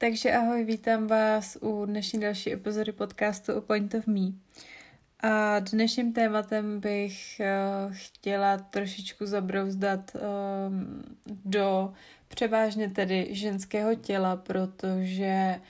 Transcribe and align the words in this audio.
Takže 0.00 0.32
ahoj, 0.32 0.64
vítám 0.64 1.06
vás 1.06 1.58
u 1.60 1.84
dnešní 1.86 2.20
další 2.20 2.52
epizody 2.52 2.92
podcastu 2.92 3.52
A 3.52 3.60
Point 3.60 3.94
of 3.94 4.06
Me. 4.06 4.32
A 5.22 5.58
dnešním 5.58 6.12
tématem 6.12 6.80
bych 6.80 7.40
uh, 7.40 7.94
chtěla 7.94 8.58
trošičku 8.58 9.26
zabrouzdat 9.26 10.12
um, 10.14 11.02
do 11.44 11.92
převážně 12.28 12.90
tedy 12.90 13.28
ženského 13.30 13.94
těla, 13.94 14.36
protože 14.36 15.60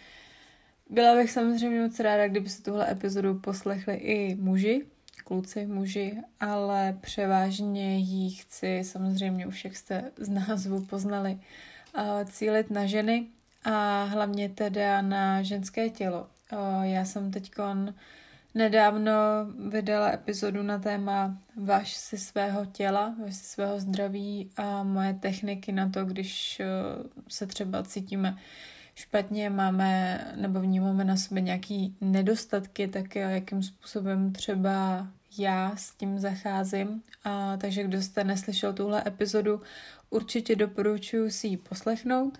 byla 0.91 1.15
bych 1.15 1.31
samozřejmě 1.31 1.81
moc 1.83 2.01
ráda, 2.01 2.29
kdyby 2.29 2.49
se 2.49 2.63
tuhle 2.63 2.93
epizodu 2.93 3.39
poslechli 3.39 3.95
i 3.95 4.35
muži, 4.35 4.87
kluci, 5.25 5.67
muži, 5.67 6.19
ale 6.41 6.99
převážně 7.01 7.99
jí 7.99 8.31
chci, 8.31 8.81
samozřejmě 8.85 9.47
už 9.47 9.65
jak 9.65 9.77
jste 9.77 10.11
z 10.17 10.29
názvu 10.29 10.87
poznali, 10.87 11.39
uh, 11.99 12.25
cílit 12.25 12.71
na 12.71 12.87
ženy, 12.87 13.27
a 13.65 14.05
hlavně 14.05 14.49
teda 14.49 15.03
na 15.03 15.43
ženské 15.43 15.91
tělo. 15.91 16.27
Já 16.83 17.05
jsem 17.05 17.31
teď 17.31 17.53
nedávno 18.55 19.13
vydala 19.69 20.13
epizodu 20.13 20.63
na 20.63 20.79
téma 20.79 21.39
Váš 21.57 21.97
si 21.97 22.19
svého 22.19 22.67
těla, 22.67 23.15
váš 23.23 23.37
si 23.37 23.45
svého 23.45 23.81
zdraví 23.81 24.51
a 24.57 24.83
moje 24.83 25.15
techniky 25.15 25.73
na 25.73 25.89
to, 25.89 26.05
když 26.05 26.63
se 27.29 27.47
třeba 27.47 27.83
cítíme 27.83 28.39
špatně, 28.95 29.51
máme 29.51 30.21
nebo 30.37 30.61
vnímáme 30.61 31.05
na 31.05 31.17
sobě 31.17 31.43
nějaký 31.43 31.97
nedostatky, 32.01 32.89
tak 32.89 33.15
jakým 33.15 33.63
způsobem 33.63 34.33
třeba 34.33 35.07
já 35.39 35.77
s 35.77 35.91
tím 35.95 36.19
zacházím. 36.19 37.03
A, 37.25 37.57
takže 37.57 37.85
kdo 37.85 38.03
jste 38.03 38.25
neslyšel 38.25 38.73
tuhle 38.73 39.03
epizodu, 39.07 39.63
určitě 40.11 40.57
doporučuji 40.57 41.31
si 41.31 41.47
ji 41.47 41.57
poslechnout. 41.57 42.39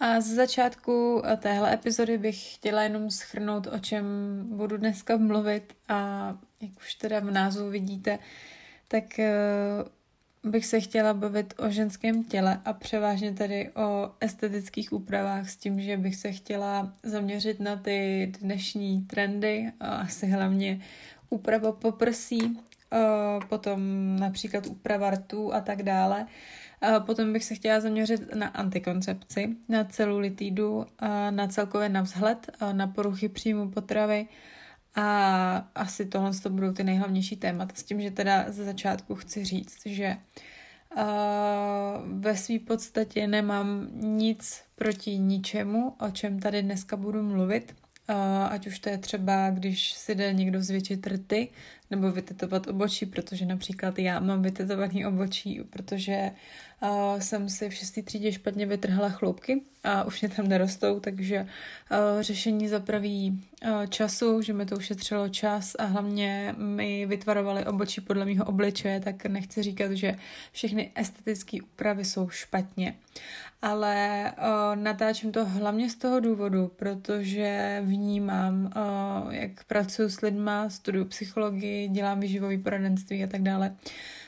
A 0.00 0.20
z 0.20 0.26
začátku 0.26 1.22
téhle 1.38 1.74
epizody 1.74 2.18
bych 2.18 2.54
chtěla 2.54 2.82
jenom 2.82 3.10
schrnout, 3.10 3.66
o 3.66 3.78
čem 3.78 4.04
budu 4.48 4.76
dneska 4.76 5.16
mluvit 5.16 5.72
a 5.88 6.28
jak 6.60 6.70
už 6.78 6.94
teda 6.94 7.20
v 7.20 7.30
názvu 7.30 7.70
vidíte, 7.70 8.18
tak 8.88 9.04
uh, 9.18 10.50
bych 10.50 10.66
se 10.66 10.80
chtěla 10.80 11.14
bavit 11.14 11.54
o 11.58 11.70
ženském 11.70 12.24
těle 12.24 12.60
a 12.64 12.72
převážně 12.72 13.32
tedy 13.32 13.70
o 13.70 14.10
estetických 14.20 14.92
úpravách 14.92 15.50
s 15.50 15.56
tím, 15.56 15.80
že 15.80 15.96
bych 15.96 16.16
se 16.16 16.32
chtěla 16.32 16.92
zaměřit 17.02 17.60
na 17.60 17.76
ty 17.76 18.32
dnešní 18.40 19.02
trendy, 19.02 19.72
a 19.80 19.86
asi 19.86 20.26
hlavně 20.26 20.80
úprava 21.30 21.72
poprsí, 21.72 22.42
uh, 22.42 23.44
potom 23.48 23.80
například 24.20 24.66
úprava 24.66 25.10
rtů 25.10 25.54
a 25.54 25.60
tak 25.60 25.82
dále. 25.82 26.26
Potom 27.06 27.32
bych 27.32 27.44
se 27.44 27.54
chtěla 27.54 27.80
zaměřit 27.80 28.34
na 28.34 28.48
antikoncepci, 28.48 29.56
na 29.68 29.84
celulitidu, 29.84 30.86
na 31.30 31.46
celkově 31.46 31.88
na 31.88 32.02
vzhled, 32.02 32.50
na 32.72 32.86
poruchy 32.86 33.28
příjmu 33.28 33.70
potravy 33.70 34.26
a 34.94 35.68
asi 35.74 36.06
tohle 36.06 36.30
to 36.42 36.50
budou 36.50 36.72
ty 36.72 36.84
nejhlavnější 36.84 37.36
témata. 37.36 37.72
S 37.74 37.82
tím, 37.82 38.00
že 38.00 38.10
teda 38.10 38.44
ze 38.48 38.64
začátku 38.64 39.14
chci 39.14 39.44
říct, 39.44 39.86
že 39.86 40.16
ve 42.04 42.36
své 42.36 42.58
podstatě 42.58 43.26
nemám 43.26 43.88
nic 43.92 44.62
proti 44.74 45.18
ničemu, 45.18 45.94
o 46.00 46.10
čem 46.10 46.40
tady 46.40 46.62
dneska 46.62 46.96
budu 46.96 47.22
mluvit. 47.22 47.74
ať 48.50 48.66
už 48.66 48.78
to 48.78 48.88
je 48.88 48.98
třeba, 48.98 49.50
když 49.50 49.92
si 49.92 50.14
jde 50.14 50.32
někdo 50.32 50.62
zvětšit 50.62 51.06
rty, 51.06 51.48
nebo 51.90 52.10
vytetovat 52.10 52.66
obočí, 52.66 53.06
protože 53.06 53.46
například 53.46 53.98
já 53.98 54.20
mám 54.20 54.42
vytetovaný 54.42 55.06
obočí, 55.06 55.60
protože 55.70 56.30
uh, 56.82 57.20
jsem 57.20 57.48
si 57.48 57.68
v 57.68 57.74
šestý 57.74 58.02
třídě 58.02 58.32
špatně 58.32 58.66
vytrhla 58.66 59.08
chloupky 59.08 59.62
a 59.84 60.04
už 60.04 60.20
mě 60.20 60.30
tam 60.30 60.48
nerostou, 60.48 61.00
takže 61.00 61.46
řešení 62.20 62.68
zapraví 62.68 63.42
času, 63.88 64.42
že 64.42 64.52
mi 64.52 64.66
to 64.66 64.76
ušetřilo 64.76 65.28
čas 65.28 65.76
a 65.78 65.84
hlavně 65.84 66.54
mi 66.58 67.06
vytvarovali 67.06 67.64
obočí 67.64 68.00
podle 68.00 68.24
mého 68.24 68.44
obličeje, 68.44 69.00
tak 69.00 69.26
nechci 69.26 69.62
říkat, 69.62 69.92
že 69.92 70.16
všechny 70.52 70.90
estetické 70.94 71.58
úpravy 71.62 72.04
jsou 72.04 72.28
špatně. 72.28 72.94
Ale 73.62 74.32
natáčím 74.74 75.32
to 75.32 75.46
hlavně 75.46 75.90
z 75.90 75.94
toho 75.94 76.20
důvodu, 76.20 76.72
protože 76.76 77.80
vnímám, 77.84 78.72
jak 79.30 79.64
pracuji 79.64 80.10
s 80.10 80.20
lidma, 80.20 80.70
studuju 80.70 81.04
psychologii, 81.04 81.88
dělám 81.88 82.20
výživové 82.20 82.58
poradenství 82.58 83.24
a 83.24 83.26
tak 83.26 83.42
dále, 83.42 83.76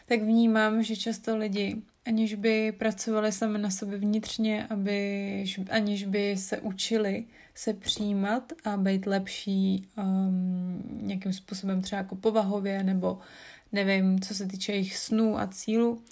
tak 0.06 0.22
vnímám, 0.22 0.82
že 0.82 0.96
často 0.96 1.36
lidi 1.36 1.76
aniž 2.08 2.34
by 2.34 2.72
pracovali 2.72 3.32
sami 3.32 3.58
na 3.58 3.70
sobě 3.70 3.98
vnitřně, 3.98 4.66
aby, 4.66 5.44
aniž 5.70 6.04
by 6.04 6.36
se 6.36 6.60
učili 6.60 7.24
se 7.54 7.74
přijímat 7.74 8.52
a 8.64 8.76
být 8.76 9.06
lepší 9.06 9.88
um, 9.98 10.82
nějakým 11.02 11.32
způsobem 11.32 11.82
třeba 11.82 12.02
jako 12.02 12.16
povahově 12.16 12.82
nebo 12.82 13.18
nevím, 13.72 14.20
co 14.20 14.34
se 14.34 14.46
týče 14.46 14.72
jejich 14.72 14.96
snů 14.96 15.40
a 15.40 15.46
cílu, 15.46 16.02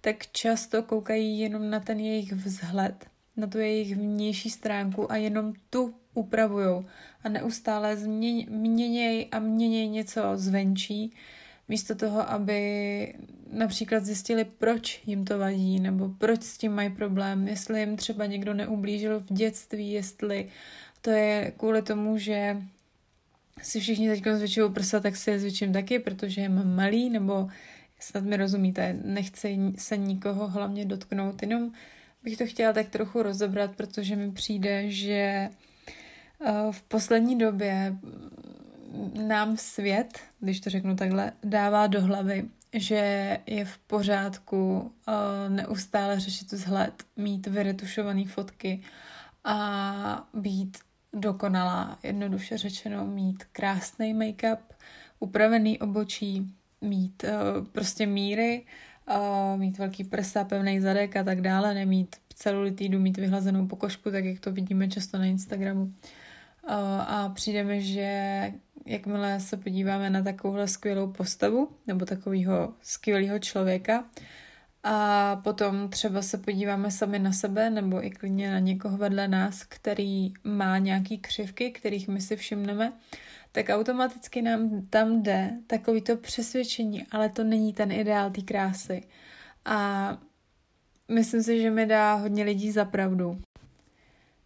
tak 0.00 0.26
často 0.32 0.82
koukají 0.82 1.38
jenom 1.38 1.70
na 1.70 1.80
ten 1.80 2.00
jejich 2.00 2.32
vzhled, 2.32 3.06
na 3.36 3.46
tu 3.46 3.58
jejich 3.58 3.96
vnější 3.96 4.50
stránku 4.50 5.12
a 5.12 5.16
jenom 5.16 5.52
tu 5.70 5.94
upravujou 6.14 6.84
a 7.24 7.28
neustále 7.28 7.96
změněj 7.96 9.28
a 9.32 9.38
měněj 9.38 9.88
něco 9.88 10.22
zvenčí, 10.34 11.12
místo 11.68 11.94
toho, 11.94 12.30
aby 12.30 13.14
například 13.52 14.04
zjistili, 14.04 14.44
proč 14.44 15.02
jim 15.06 15.24
to 15.24 15.38
vadí, 15.38 15.80
nebo 15.80 16.08
proč 16.18 16.42
s 16.42 16.58
tím 16.58 16.72
mají 16.72 16.90
problém, 16.90 17.48
jestli 17.48 17.80
jim 17.80 17.96
třeba 17.96 18.26
někdo 18.26 18.54
neublížil 18.54 19.20
v 19.20 19.32
dětství, 19.32 19.92
jestli 19.92 20.48
to 21.00 21.10
je 21.10 21.52
kvůli 21.56 21.82
tomu, 21.82 22.18
že 22.18 22.56
si 23.62 23.80
všichni 23.80 24.08
teď 24.08 24.24
zvětšují 24.34 24.72
prsa, 24.72 25.00
tak 25.00 25.16
si 25.16 25.30
je 25.30 25.38
zvětším 25.38 25.72
taky, 25.72 25.98
protože 25.98 26.40
je 26.40 26.48
malý, 26.48 27.10
nebo 27.10 27.48
snad 28.00 28.24
mi 28.24 28.36
rozumíte, 28.36 28.96
nechci 29.04 29.58
se 29.76 29.96
nikoho 29.96 30.48
hlavně 30.48 30.84
dotknout, 30.84 31.42
jenom 31.42 31.72
bych 32.22 32.36
to 32.36 32.46
chtěla 32.46 32.72
tak 32.72 32.88
trochu 32.88 33.22
rozebrat, 33.22 33.76
protože 33.76 34.16
mi 34.16 34.32
přijde, 34.32 34.90
že 34.90 35.14
eh, 35.14 35.50
v 36.70 36.82
poslední 36.82 37.38
době 37.38 37.96
nám 39.26 39.56
svět, 39.56 40.18
když 40.40 40.60
to 40.60 40.70
řeknu 40.70 40.96
takhle, 40.96 41.32
dává 41.44 41.86
do 41.86 42.02
hlavy, 42.02 42.48
že 42.72 43.38
je 43.46 43.64
v 43.64 43.78
pořádku 43.78 44.78
uh, 44.80 45.14
neustále 45.48 46.20
řešit 46.20 46.52
vzhled, 46.52 47.04
mít 47.16 47.46
vyretušované 47.46 48.24
fotky 48.24 48.82
a 49.44 50.28
být 50.34 50.78
dokonalá, 51.12 51.98
jednoduše 52.02 52.58
řečeno, 52.58 53.06
mít 53.06 53.44
krásný 53.52 54.14
make-up, 54.14 54.58
upravený 55.18 55.78
obočí, 55.78 56.54
mít 56.80 57.24
uh, 57.24 57.66
prostě 57.66 58.06
míry, 58.06 58.66
uh, 59.10 59.60
mít 59.60 59.78
velký 59.78 60.04
prsa, 60.04 60.44
pevný 60.44 60.80
zadek 60.80 61.16
a 61.16 61.24
tak 61.24 61.40
dále, 61.40 61.74
nemít 61.74 62.16
celulitidu, 62.34 63.00
mít 63.00 63.16
vyhlazenou 63.16 63.66
pokožku, 63.66 64.10
tak 64.10 64.24
jak 64.24 64.40
to 64.40 64.52
vidíme 64.52 64.88
často 64.88 65.18
na 65.18 65.24
Instagramu. 65.24 65.82
Uh, 65.82 65.92
a 66.66 67.32
přijde 67.34 67.64
mi, 67.64 67.82
že 67.82 68.52
jakmile 68.86 69.40
se 69.40 69.56
podíváme 69.56 70.10
na 70.10 70.22
takovouhle 70.22 70.68
skvělou 70.68 71.12
postavu 71.12 71.68
nebo 71.86 72.04
takového 72.04 72.74
skvělého 72.82 73.38
člověka 73.38 74.04
a 74.82 75.36
potom 75.36 75.88
třeba 75.88 76.22
se 76.22 76.38
podíváme 76.38 76.90
sami 76.90 77.18
na 77.18 77.32
sebe 77.32 77.70
nebo 77.70 78.06
i 78.06 78.10
klidně 78.10 78.50
na 78.52 78.58
někoho 78.58 78.96
vedle 78.96 79.28
nás, 79.28 79.64
který 79.64 80.32
má 80.44 80.78
nějaký 80.78 81.18
křivky, 81.18 81.70
kterých 81.70 82.08
my 82.08 82.20
si 82.20 82.36
všimneme, 82.36 82.92
tak 83.52 83.66
automaticky 83.68 84.42
nám 84.42 84.86
tam 84.90 85.22
jde 85.22 85.50
takový 85.66 86.02
to 86.02 86.16
přesvědčení, 86.16 87.06
ale 87.10 87.28
to 87.28 87.44
není 87.44 87.72
ten 87.72 87.92
ideál 87.92 88.30
té 88.30 88.42
krásy. 88.42 89.02
A 89.64 90.18
myslím 91.08 91.42
si, 91.42 91.62
že 91.62 91.70
mi 91.70 91.86
dá 91.86 92.14
hodně 92.14 92.44
lidí 92.44 92.70
za 92.70 92.84
pravdu 92.84 93.40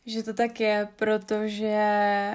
že 0.06 0.22
to 0.22 0.34
tak 0.34 0.60
je, 0.60 0.88
protože 0.96 2.32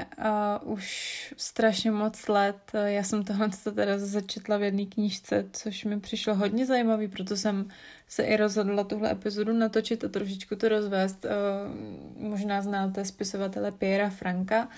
uh, 0.63 0.73
už 0.73 1.33
strašně 1.37 1.91
moc 1.91 2.27
let, 2.27 2.57
uh, 2.73 2.81
já 2.81 3.03
jsem 3.03 3.23
tohle 3.23 3.49
to 3.63 3.71
teda 3.71 3.97
začetla 3.97 4.57
v 4.57 4.63
jedné 4.63 4.85
knížce, 4.85 5.45
což 5.53 5.85
mi 5.85 5.99
přišlo 5.99 6.35
hodně 6.35 6.65
zajímavý, 6.65 7.07
proto 7.07 7.37
jsem 7.37 7.69
se 8.07 8.23
i 8.23 8.37
rozhodla 8.37 8.83
tuhle 8.83 9.11
epizodu 9.11 9.53
natočit 9.53 10.03
a 10.03 10.09
trošičku 10.09 10.55
to 10.55 10.69
rozvést. 10.69 11.25
Uh, 11.25 12.29
možná 12.29 12.61
znáte 12.61 13.05
spisovatele 13.05 13.71
Piera 13.71 14.09
Franka, 14.09 14.69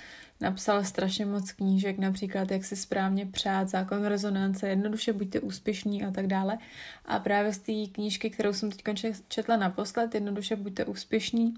napsal 0.42 0.84
strašně 0.84 1.26
moc 1.26 1.52
knížek, 1.52 1.98
například 1.98 2.52
jak 2.52 2.66
si 2.66 2.76
správně 2.76 3.26
přát, 3.26 3.70
zákon 3.70 4.06
rezonance, 4.06 4.70
jednoduše 4.70 5.14
buďte 5.14 5.40
úspěšní 5.40 6.04
a 6.04 6.12
tak 6.12 6.28
dále. 6.28 6.58
A 7.06 7.20
právě 7.20 7.54
z 7.54 7.58
té 7.58 7.74
knížky, 7.92 8.30
kterou 8.30 8.54
jsem 8.54 8.72
teď 8.72 9.16
četla 9.28 9.58
naposled, 9.58 10.16
jednoduše 10.16 10.56
buďte 10.56 10.86
úspěšní, 10.86 11.54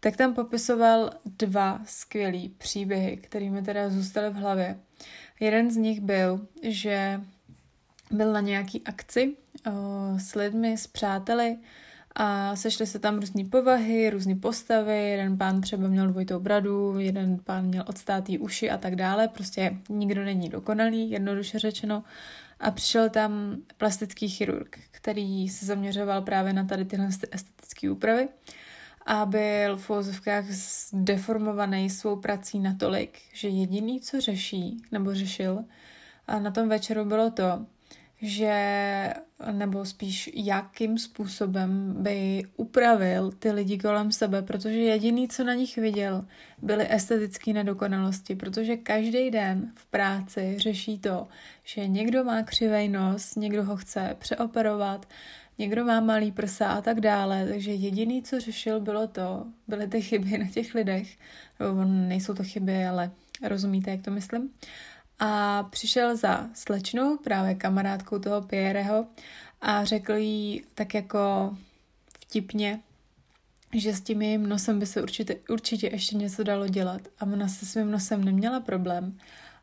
tak 0.00 0.16
tam 0.16 0.34
popisoval 0.34 1.10
dva 1.24 1.80
skvělý 1.84 2.48
příběhy, 2.48 3.16
které 3.16 3.50
mi 3.50 3.62
teda 3.62 3.90
zůstaly 3.90 4.30
v 4.30 4.34
hlavě. 4.34 4.78
Jeden 5.40 5.70
z 5.70 5.76
nich 5.76 6.00
byl, 6.00 6.46
že 6.62 7.20
byl 8.10 8.32
na 8.32 8.40
nějaký 8.40 8.82
akci 8.84 9.36
o, 9.66 9.72
s 10.18 10.34
lidmi, 10.34 10.78
s 10.78 10.86
přáteli 10.86 11.58
a 12.14 12.56
sešly 12.56 12.86
se 12.86 12.98
tam 12.98 13.18
různé 13.18 13.44
povahy, 13.44 14.10
různé 14.10 14.34
postavy, 14.34 15.10
jeden 15.10 15.38
pán 15.38 15.60
třeba 15.60 15.88
měl 15.88 16.06
dvojitou 16.06 16.40
bradu, 16.40 16.98
jeden 16.98 17.38
pán 17.44 17.66
měl 17.66 17.84
odstátý 17.88 18.38
uši 18.38 18.70
a 18.70 18.78
tak 18.78 18.96
dále, 18.96 19.28
prostě 19.28 19.76
nikdo 19.88 20.24
není 20.24 20.48
dokonalý, 20.48 21.10
jednoduše 21.10 21.58
řečeno. 21.58 22.04
A 22.60 22.70
přišel 22.70 23.10
tam 23.10 23.56
plastický 23.76 24.28
chirurg, 24.28 24.78
který 24.90 25.48
se 25.48 25.66
zaměřoval 25.66 26.22
právě 26.22 26.52
na 26.52 26.64
tady 26.64 26.84
tyhle 26.84 27.08
estetické 27.32 27.90
úpravy 27.90 28.28
a 29.10 29.26
byl 29.26 29.76
v 29.76 29.90
úvozovkách 29.90 30.44
zdeformovaný 30.50 31.90
svou 31.90 32.16
prací 32.16 32.58
natolik, 32.58 33.18
že 33.32 33.48
jediný, 33.48 34.00
co 34.00 34.20
řeší, 34.20 34.82
nebo 34.92 35.14
řešil, 35.14 35.64
a 36.26 36.38
na 36.38 36.50
tom 36.50 36.68
večeru 36.68 37.04
bylo 37.04 37.30
to, 37.30 37.66
že, 38.22 39.14
nebo 39.52 39.84
spíš 39.84 40.30
jakým 40.34 40.98
způsobem 40.98 41.94
by 41.98 42.42
upravil 42.56 43.32
ty 43.32 43.50
lidi 43.50 43.78
kolem 43.78 44.12
sebe, 44.12 44.42
protože 44.42 44.78
jediný, 44.78 45.28
co 45.28 45.44
na 45.44 45.54
nich 45.54 45.76
viděl, 45.76 46.24
byly 46.62 46.86
estetické 46.90 47.52
nedokonalosti, 47.52 48.34
protože 48.34 48.76
každý 48.76 49.30
den 49.30 49.72
v 49.74 49.86
práci 49.86 50.56
řeší 50.58 50.98
to, 50.98 51.28
že 51.64 51.86
někdo 51.86 52.24
má 52.24 52.42
křivej 52.42 52.88
nos, 52.88 53.34
někdo 53.36 53.64
ho 53.64 53.76
chce 53.76 54.16
přeoperovat, 54.18 55.06
někdo 55.58 55.84
má 55.84 56.00
malý 56.00 56.32
prsa 56.32 56.68
a 56.68 56.80
tak 56.80 57.00
dále, 57.00 57.48
takže 57.48 57.74
jediný, 57.74 58.22
co 58.22 58.40
řešil, 58.40 58.80
bylo 58.80 59.06
to, 59.06 59.46
byly 59.68 59.88
ty 59.88 60.02
chyby 60.02 60.38
na 60.38 60.46
těch 60.46 60.74
lidech, 60.74 61.16
nebo 61.60 61.84
nejsou 61.84 62.34
to 62.34 62.44
chyby, 62.44 62.86
ale 62.86 63.10
rozumíte, 63.42 63.90
jak 63.90 64.02
to 64.02 64.10
myslím, 64.10 64.50
a 65.18 65.62
přišel 65.62 66.16
za 66.16 66.48
slečnou, 66.54 67.16
právě 67.16 67.54
kamarádkou 67.54 68.18
toho 68.18 68.42
Pierreho 68.42 69.06
a 69.60 69.84
řekl 69.84 70.12
jí 70.12 70.64
tak 70.74 70.94
jako 70.94 71.56
vtipně, 72.20 72.80
že 73.74 73.94
s 73.94 74.00
tím 74.00 74.22
jejím 74.22 74.48
nosem 74.48 74.78
by 74.78 74.86
se 74.86 75.02
určitě, 75.02 75.36
určitě 75.48 75.88
ještě 75.92 76.16
něco 76.16 76.42
dalo 76.42 76.68
dělat. 76.68 77.00
A 77.18 77.22
ona 77.22 77.48
se 77.48 77.66
svým 77.66 77.90
nosem 77.90 78.24
neměla 78.24 78.60
problém. 78.60 79.18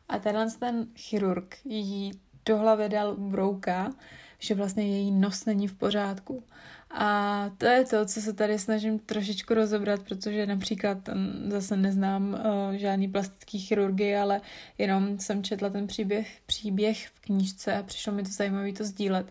A 0.08 0.18
tenhle 0.18 0.50
ten 0.50 0.86
chirurg 0.96 1.56
jí 1.64 2.12
do 2.46 2.58
hlavy 2.58 2.88
dal 2.88 3.16
brouka, 3.16 3.92
že 4.38 4.54
vlastně 4.54 4.86
její 4.86 5.10
nos 5.10 5.44
není 5.44 5.68
v 5.68 5.74
pořádku. 5.74 6.42
A 6.90 7.50
to 7.58 7.66
je 7.66 7.84
to, 7.84 8.06
co 8.06 8.20
se 8.20 8.32
tady 8.32 8.58
snažím 8.58 8.98
trošičku 8.98 9.54
rozebrat, 9.54 10.02
protože 10.02 10.46
například 10.46 11.08
mm, 11.08 11.50
zase 11.50 11.76
neznám 11.76 12.34
uh, 12.34 12.74
žádný 12.74 13.08
plastický 13.08 13.58
chirurgii, 13.58 14.16
ale 14.16 14.40
jenom 14.78 15.18
jsem 15.18 15.42
četla 15.42 15.70
ten 15.70 15.86
příběh, 15.86 16.38
příběh 16.46 17.08
v 17.08 17.20
knížce 17.20 17.76
a 17.76 17.82
přišlo 17.82 18.12
mi 18.12 18.22
to 18.22 18.30
zajímavé 18.30 18.72
to 18.72 18.84
sdílet. 18.84 19.26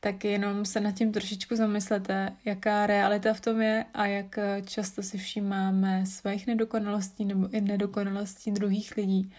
Tak 0.00 0.24
jenom 0.24 0.64
se 0.64 0.80
nad 0.80 0.92
tím 0.92 1.12
trošičku 1.12 1.56
zamyslete, 1.56 2.32
jaká 2.44 2.86
realita 2.86 3.34
v 3.34 3.40
tom 3.40 3.60
je 3.60 3.84
a 3.94 4.06
jak 4.06 4.38
eh, 4.38 4.62
často 4.66 5.02
si 5.02 5.18
všímáme 5.18 6.06
svých 6.06 6.46
nedokonalostí 6.46 7.24
nebo 7.24 7.48
i 7.48 7.60
nedokonalostí 7.60 8.50
druhých 8.50 8.96
lidí 8.96 9.32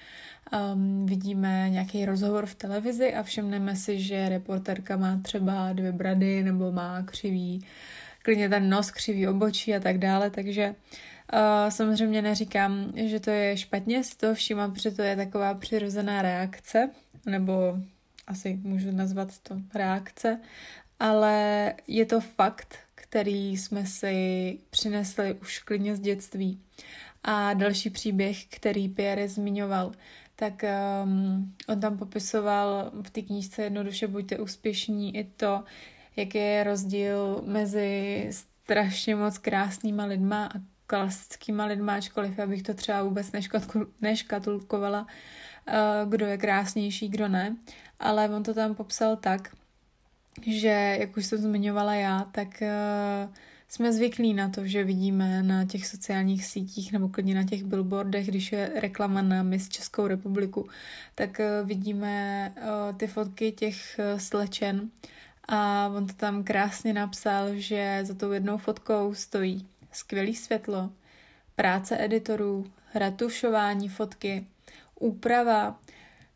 um, 0.73 1.05
vidíme 1.05 1.69
nějaký 1.69 2.05
rozhovor 2.05 2.45
v 2.45 2.55
televizi 2.55 3.13
a 3.13 3.23
všimneme 3.23 3.75
si, 3.75 3.99
že 3.99 4.29
reporterka 4.29 4.97
má 4.97 5.19
třeba 5.23 5.73
dvě 5.73 5.91
brady 5.91 6.43
nebo 6.43 6.71
má 6.71 7.01
křivý, 7.01 7.65
klidně 8.21 8.49
ten 8.49 8.69
nos, 8.69 8.91
křivý 8.91 9.27
obočí 9.27 9.75
a 9.75 9.79
tak 9.79 9.97
dále, 9.97 10.29
takže 10.29 10.75
uh, 11.33 11.69
samozřejmě 11.69 12.21
neříkám, 12.21 12.93
že 12.95 13.19
to 13.19 13.29
je 13.29 13.57
špatně, 13.57 14.03
si 14.03 14.17
to 14.17 14.35
všímám, 14.35 14.73
protože 14.73 14.91
to 14.91 15.01
je 15.01 15.15
taková 15.15 15.53
přirozená 15.53 16.21
reakce, 16.21 16.89
nebo 17.25 17.77
asi 18.27 18.59
můžu 18.63 18.91
nazvat 18.91 19.39
to 19.39 19.55
reakce, 19.73 20.39
ale 20.99 21.73
je 21.87 22.05
to 22.05 22.19
fakt, 22.21 22.77
který 22.95 23.57
jsme 23.57 23.85
si 23.85 24.57
přinesli 24.69 25.33
už 25.33 25.59
klidně 25.59 25.95
z 25.95 25.99
dětství. 25.99 26.61
A 27.23 27.53
další 27.53 27.89
příběh, 27.89 28.45
který 28.45 28.89
Pierre 28.89 29.29
zmiňoval, 29.29 29.91
tak 30.41 30.63
um, 31.03 31.53
on 31.67 31.79
tam 31.79 31.97
popisoval 31.97 32.91
v 33.01 33.09
té 33.09 33.21
knížce 33.21 33.63
jednoduše 33.63 34.07
buďte 34.07 34.37
úspěšní 34.37 35.17
i 35.17 35.23
to, 35.23 35.63
jaký 36.15 36.37
je 36.37 36.63
rozdíl 36.63 37.43
mezi 37.45 38.29
strašně 38.31 39.15
moc 39.15 39.37
krásnýma 39.37 40.05
lidma 40.05 40.45
a 40.45 40.59
klasickýma 40.87 41.65
lidma, 41.65 41.95
ačkoliv 41.95 42.37
já 42.37 42.47
bych 42.47 42.63
to 42.63 42.73
třeba 42.73 43.03
vůbec 43.03 43.31
neškatulkovala, 44.01 45.01
uh, 45.01 46.09
kdo 46.09 46.25
je 46.25 46.37
krásnější, 46.37 47.09
kdo 47.09 47.27
ne, 47.27 47.55
ale 47.99 48.29
on 48.29 48.43
to 48.43 48.53
tam 48.53 48.75
popsal 48.75 49.15
tak, 49.15 49.55
že, 50.47 50.97
jak 50.99 51.17
už 51.17 51.25
jsem 51.25 51.39
zmiňovala 51.39 51.93
já, 51.93 52.23
tak 52.31 52.47
uh, 52.61 53.33
jsme 53.71 53.93
zvyklí 53.93 54.33
na 54.33 54.49
to, 54.49 54.67
že 54.67 54.83
vidíme 54.83 55.43
na 55.43 55.65
těch 55.65 55.87
sociálních 55.87 56.45
sítích 56.45 56.91
nebo 56.91 57.09
klidně 57.09 57.35
na 57.35 57.43
těch 57.43 57.63
billboardech, 57.63 58.27
když 58.27 58.51
je 58.51 58.71
reklama 58.75 59.21
na 59.21 59.43
Miss 59.43 59.69
Českou 59.69 60.07
republiku, 60.07 60.69
tak 61.15 61.39
eh, 61.39 61.63
vidíme 61.63 62.53
eh, 62.55 62.93
ty 62.93 63.07
fotky 63.07 63.51
těch 63.51 63.99
eh, 63.99 64.19
slečen 64.19 64.89
a 65.47 65.87
on 65.95 66.07
to 66.07 66.13
tam 66.13 66.43
krásně 66.43 66.93
napsal, 66.93 67.47
že 67.53 67.99
za 68.03 68.13
tou 68.13 68.31
jednou 68.31 68.57
fotkou 68.57 69.13
stojí 69.13 69.67
skvělý 69.91 70.35
světlo, 70.35 70.89
práce 71.55 72.03
editorů, 72.03 72.65
retušování 72.95 73.89
fotky, 73.89 74.47
úprava, 74.99 75.79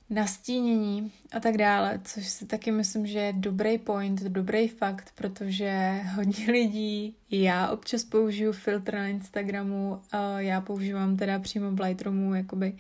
nastínění 0.10 1.12
a 1.31 1.40
tak 1.40 1.57
dále, 1.57 2.00
což 2.04 2.28
si 2.28 2.46
taky 2.46 2.72
myslím, 2.72 3.07
že 3.07 3.19
je 3.19 3.34
dobrý 3.34 3.78
point, 3.78 4.24
dobrý 4.24 4.68
fakt, 4.68 5.12
protože 5.16 6.02
hodně 6.16 6.46
lidí, 6.52 7.16
já 7.31 7.69
občas 7.69 8.04
použiju 8.04 8.52
filtr 8.52 8.94
na 8.94 9.07
Instagramu, 9.07 10.02
já 10.38 10.62
používám 10.62 11.18
teda 11.18 11.40
přímo 11.40 11.72
v 11.72 11.80
Lightroomu 11.80 12.36
jakoby 12.36 12.74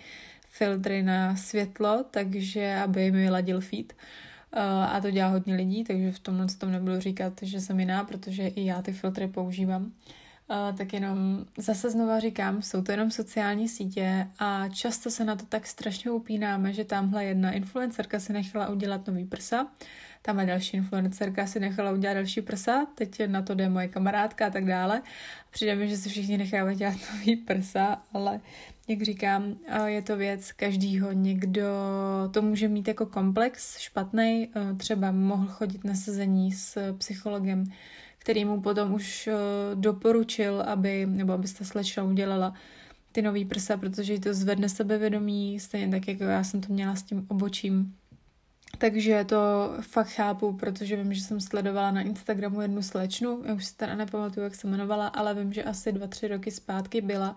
filtry 0.49 1.03
na 1.03 1.35
světlo, 1.35 2.05
takže 2.11 2.75
aby 2.83 3.11
mi 3.11 3.29
ladil 3.29 3.61
feed. 3.61 3.93
A 4.89 4.99
to 5.01 5.11
dělá 5.11 5.27
hodně 5.27 5.55
lidí, 5.55 5.83
takže 5.83 6.11
v 6.11 6.19
tomhle 6.19 6.47
tom 6.47 6.71
nebudu 6.71 6.99
říkat, 6.99 7.33
že 7.41 7.61
jsem 7.61 7.79
jiná, 7.79 8.03
protože 8.03 8.47
i 8.47 8.65
já 8.65 8.81
ty 8.81 8.93
filtry 8.93 9.27
používám. 9.27 9.91
Uh, 10.49 10.77
tak 10.77 10.93
jenom 10.93 11.45
zase 11.57 11.91
znova 11.91 12.19
říkám, 12.19 12.61
jsou 12.61 12.81
to 12.81 12.91
jenom 12.91 13.11
sociální 13.11 13.69
sítě 13.69 14.27
a 14.39 14.67
často 14.67 15.11
se 15.11 15.25
na 15.25 15.35
to 15.35 15.45
tak 15.45 15.67
strašně 15.67 16.11
upínáme, 16.11 16.73
že 16.73 16.85
tamhle 16.85 17.25
jedna 17.25 17.51
influencerka 17.51 18.19
si 18.19 18.33
nechala 18.33 18.69
udělat 18.69 19.07
nový 19.07 19.25
prsa, 19.25 19.67
tamhle 20.21 20.45
další 20.45 20.77
influencerka 20.77 21.47
si 21.47 21.59
nechala 21.59 21.91
udělat 21.91 22.13
další 22.13 22.41
prsa, 22.41 22.87
teď 22.95 23.27
na 23.27 23.41
to 23.41 23.55
jde 23.55 23.69
moje 23.69 23.87
kamarádka 23.87 24.47
a 24.47 24.49
tak 24.49 24.65
dále. 24.65 25.01
Přijde 25.51 25.75
mi, 25.75 25.89
že 25.89 25.97
si 25.97 26.09
všichni 26.09 26.37
nechávají 26.37 26.77
dělat 26.77 26.95
nový 27.13 27.35
prsa, 27.35 28.01
ale 28.13 28.39
jak 28.87 29.01
říkám, 29.01 29.55
je 29.85 30.01
to 30.01 30.17
věc 30.17 30.51
každýho. 30.51 31.11
Někdo 31.11 31.67
to 32.31 32.41
může 32.41 32.67
mít 32.67 32.87
jako 32.87 33.05
komplex 33.05 33.79
špatný, 33.79 34.49
třeba 34.77 35.11
mohl 35.11 35.47
chodit 35.47 35.83
na 35.83 35.93
sezení 35.93 36.51
s 36.51 36.93
psychologem, 36.97 37.63
který 38.25 38.45
mu 38.45 38.61
potom 38.61 38.93
už 38.93 39.29
uh, 39.31 39.81
doporučil, 39.81 40.61
aby, 40.61 41.05
nebo 41.05 41.33
abyste 41.33 41.65
slečna 41.65 42.03
udělala 42.03 42.53
ty 43.11 43.21
nový 43.21 43.45
prsa, 43.45 43.77
protože 43.77 44.13
jí 44.13 44.19
to 44.19 44.33
zvedne 44.33 44.69
sebevědomí, 44.69 45.59
stejně 45.59 45.91
tak, 45.91 46.07
jako 46.07 46.23
já 46.23 46.43
jsem 46.43 46.61
to 46.61 46.73
měla 46.73 46.95
s 46.95 47.03
tím 47.03 47.25
obočím. 47.27 47.95
Takže 48.77 49.23
to 49.23 49.37
fakt 49.81 50.07
chápu, 50.07 50.53
protože 50.53 50.95
vím, 50.95 51.13
že 51.13 51.21
jsem 51.21 51.41
sledovala 51.41 51.91
na 51.91 52.01
Instagramu 52.01 52.61
jednu 52.61 52.81
slečnu, 52.81 53.41
já 53.45 53.53
už 53.53 53.65
si 53.65 53.75
teda 53.75 53.95
nepamatuju, 53.95 54.43
jak 54.43 54.55
se 54.55 54.67
jmenovala, 54.67 55.07
ale 55.07 55.33
vím, 55.33 55.53
že 55.53 55.63
asi 55.63 55.91
dva, 55.91 56.07
tři 56.07 56.27
roky 56.27 56.51
zpátky 56.51 57.01
byla 57.01 57.35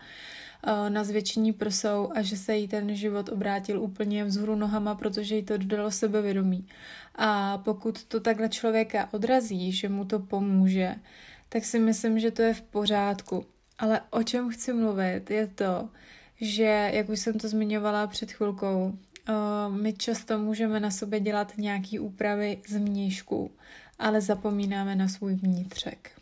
na 0.88 1.04
zvětšení 1.04 1.52
prsou 1.52 2.10
a 2.14 2.22
že 2.22 2.36
se 2.36 2.56
jí 2.56 2.68
ten 2.68 2.94
život 2.94 3.28
obrátil 3.28 3.82
úplně 3.82 4.24
vzhůru 4.24 4.56
nohama, 4.56 4.94
protože 4.94 5.36
jí 5.36 5.42
to 5.42 5.58
dodalo 5.58 5.90
sebevědomí. 5.90 6.66
A 7.14 7.58
pokud 7.58 8.04
to 8.04 8.20
takhle 8.20 8.48
člověka 8.48 9.08
odrazí, 9.12 9.72
že 9.72 9.88
mu 9.88 10.04
to 10.04 10.18
pomůže, 10.18 10.94
tak 11.48 11.64
si 11.64 11.78
myslím, 11.78 12.18
že 12.18 12.30
to 12.30 12.42
je 12.42 12.54
v 12.54 12.62
pořádku. 12.62 13.44
Ale 13.78 14.00
o 14.10 14.22
čem 14.22 14.50
chci 14.50 14.72
mluvit, 14.72 15.30
je 15.30 15.46
to, 15.46 15.88
že, 16.40 16.90
jak 16.94 17.08
už 17.08 17.20
jsem 17.20 17.38
to 17.38 17.48
zmiňovala 17.48 18.06
před 18.06 18.32
chvilkou, 18.32 18.98
my 19.68 19.92
často 19.92 20.38
můžeme 20.38 20.80
na 20.80 20.90
sobě 20.90 21.20
dělat 21.20 21.52
nějaké 21.56 22.00
úpravy 22.00 22.58
z 22.68 22.78
mnížku, 22.78 23.50
ale 23.98 24.20
zapomínáme 24.20 24.96
na 24.96 25.08
svůj 25.08 25.34
vnitřek. 25.34 26.17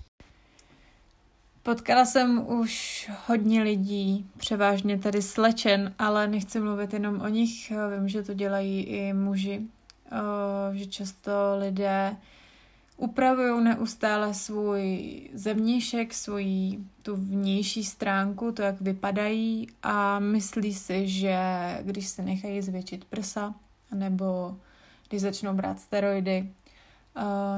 Potkala 1.67 2.05
jsem 2.05 2.47
už 2.49 3.11
hodně 3.27 3.63
lidí, 3.63 4.31
převážně 4.37 4.99
tady 4.99 5.23
slečen, 5.23 5.95
ale 5.99 6.29
nechci 6.29 6.61
mluvit 6.61 6.93
jenom 6.93 7.21
o 7.21 7.29
nich, 7.29 7.73
vím, 7.97 8.09
že 8.09 8.23
to 8.23 8.35
dělají 8.35 8.83
i 8.83 9.13
muži, 9.13 9.63
že 10.73 10.87
často 10.87 11.31
lidé 11.59 12.17
upravují 12.97 13.65
neustále 13.65 14.35
svůj 14.35 15.21
zemníšek, 15.35 16.15
svoji 16.15 16.79
tu 17.03 17.17
vnější 17.17 17.85
stránku, 17.85 18.53
to, 18.53 18.63
jak 18.63 18.81
vypadají 18.81 19.67
a 19.83 20.19
myslí 20.19 20.75
si, 20.75 21.09
že 21.09 21.39
když 21.83 22.07
se 22.07 22.23
nechají 22.23 22.63
zvětšit 22.63 23.05
prsa, 23.05 23.55
nebo 23.95 24.57
když 25.09 25.21
začnou 25.21 25.55
brát 25.55 25.81
steroidy, 25.81 26.51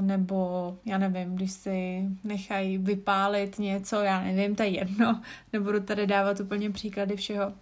nebo 0.00 0.76
já 0.84 0.98
nevím, 0.98 1.34
když 1.34 1.52
si 1.52 2.04
nechají 2.24 2.78
vypálit 2.78 3.58
něco, 3.58 3.96
já 3.96 4.22
nevím, 4.22 4.56
to 4.56 4.62
je 4.62 4.68
jedno, 4.68 5.22
nebudu 5.52 5.80
tady 5.80 6.06
dávat 6.06 6.40
úplně 6.40 6.70
příklady 6.70 7.16
všeho. 7.16 7.52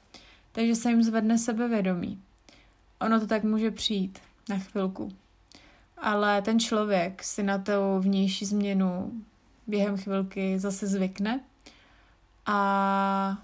Takže 0.52 0.74
se 0.74 0.90
jim 0.90 1.02
zvedne 1.02 1.38
sebevědomí. 1.38 2.22
Ono 3.00 3.20
to 3.20 3.26
tak 3.26 3.44
může 3.44 3.70
přijít 3.70 4.18
na 4.48 4.58
chvilku. 4.58 5.08
Ale 5.98 6.42
ten 6.42 6.60
člověk 6.60 7.22
si 7.24 7.42
na 7.42 7.58
tu 7.58 7.72
vnější 8.00 8.44
změnu 8.44 9.12
během 9.66 9.96
chvilky 9.96 10.58
zase 10.58 10.86
zvykne 10.86 11.40
a 12.46 13.38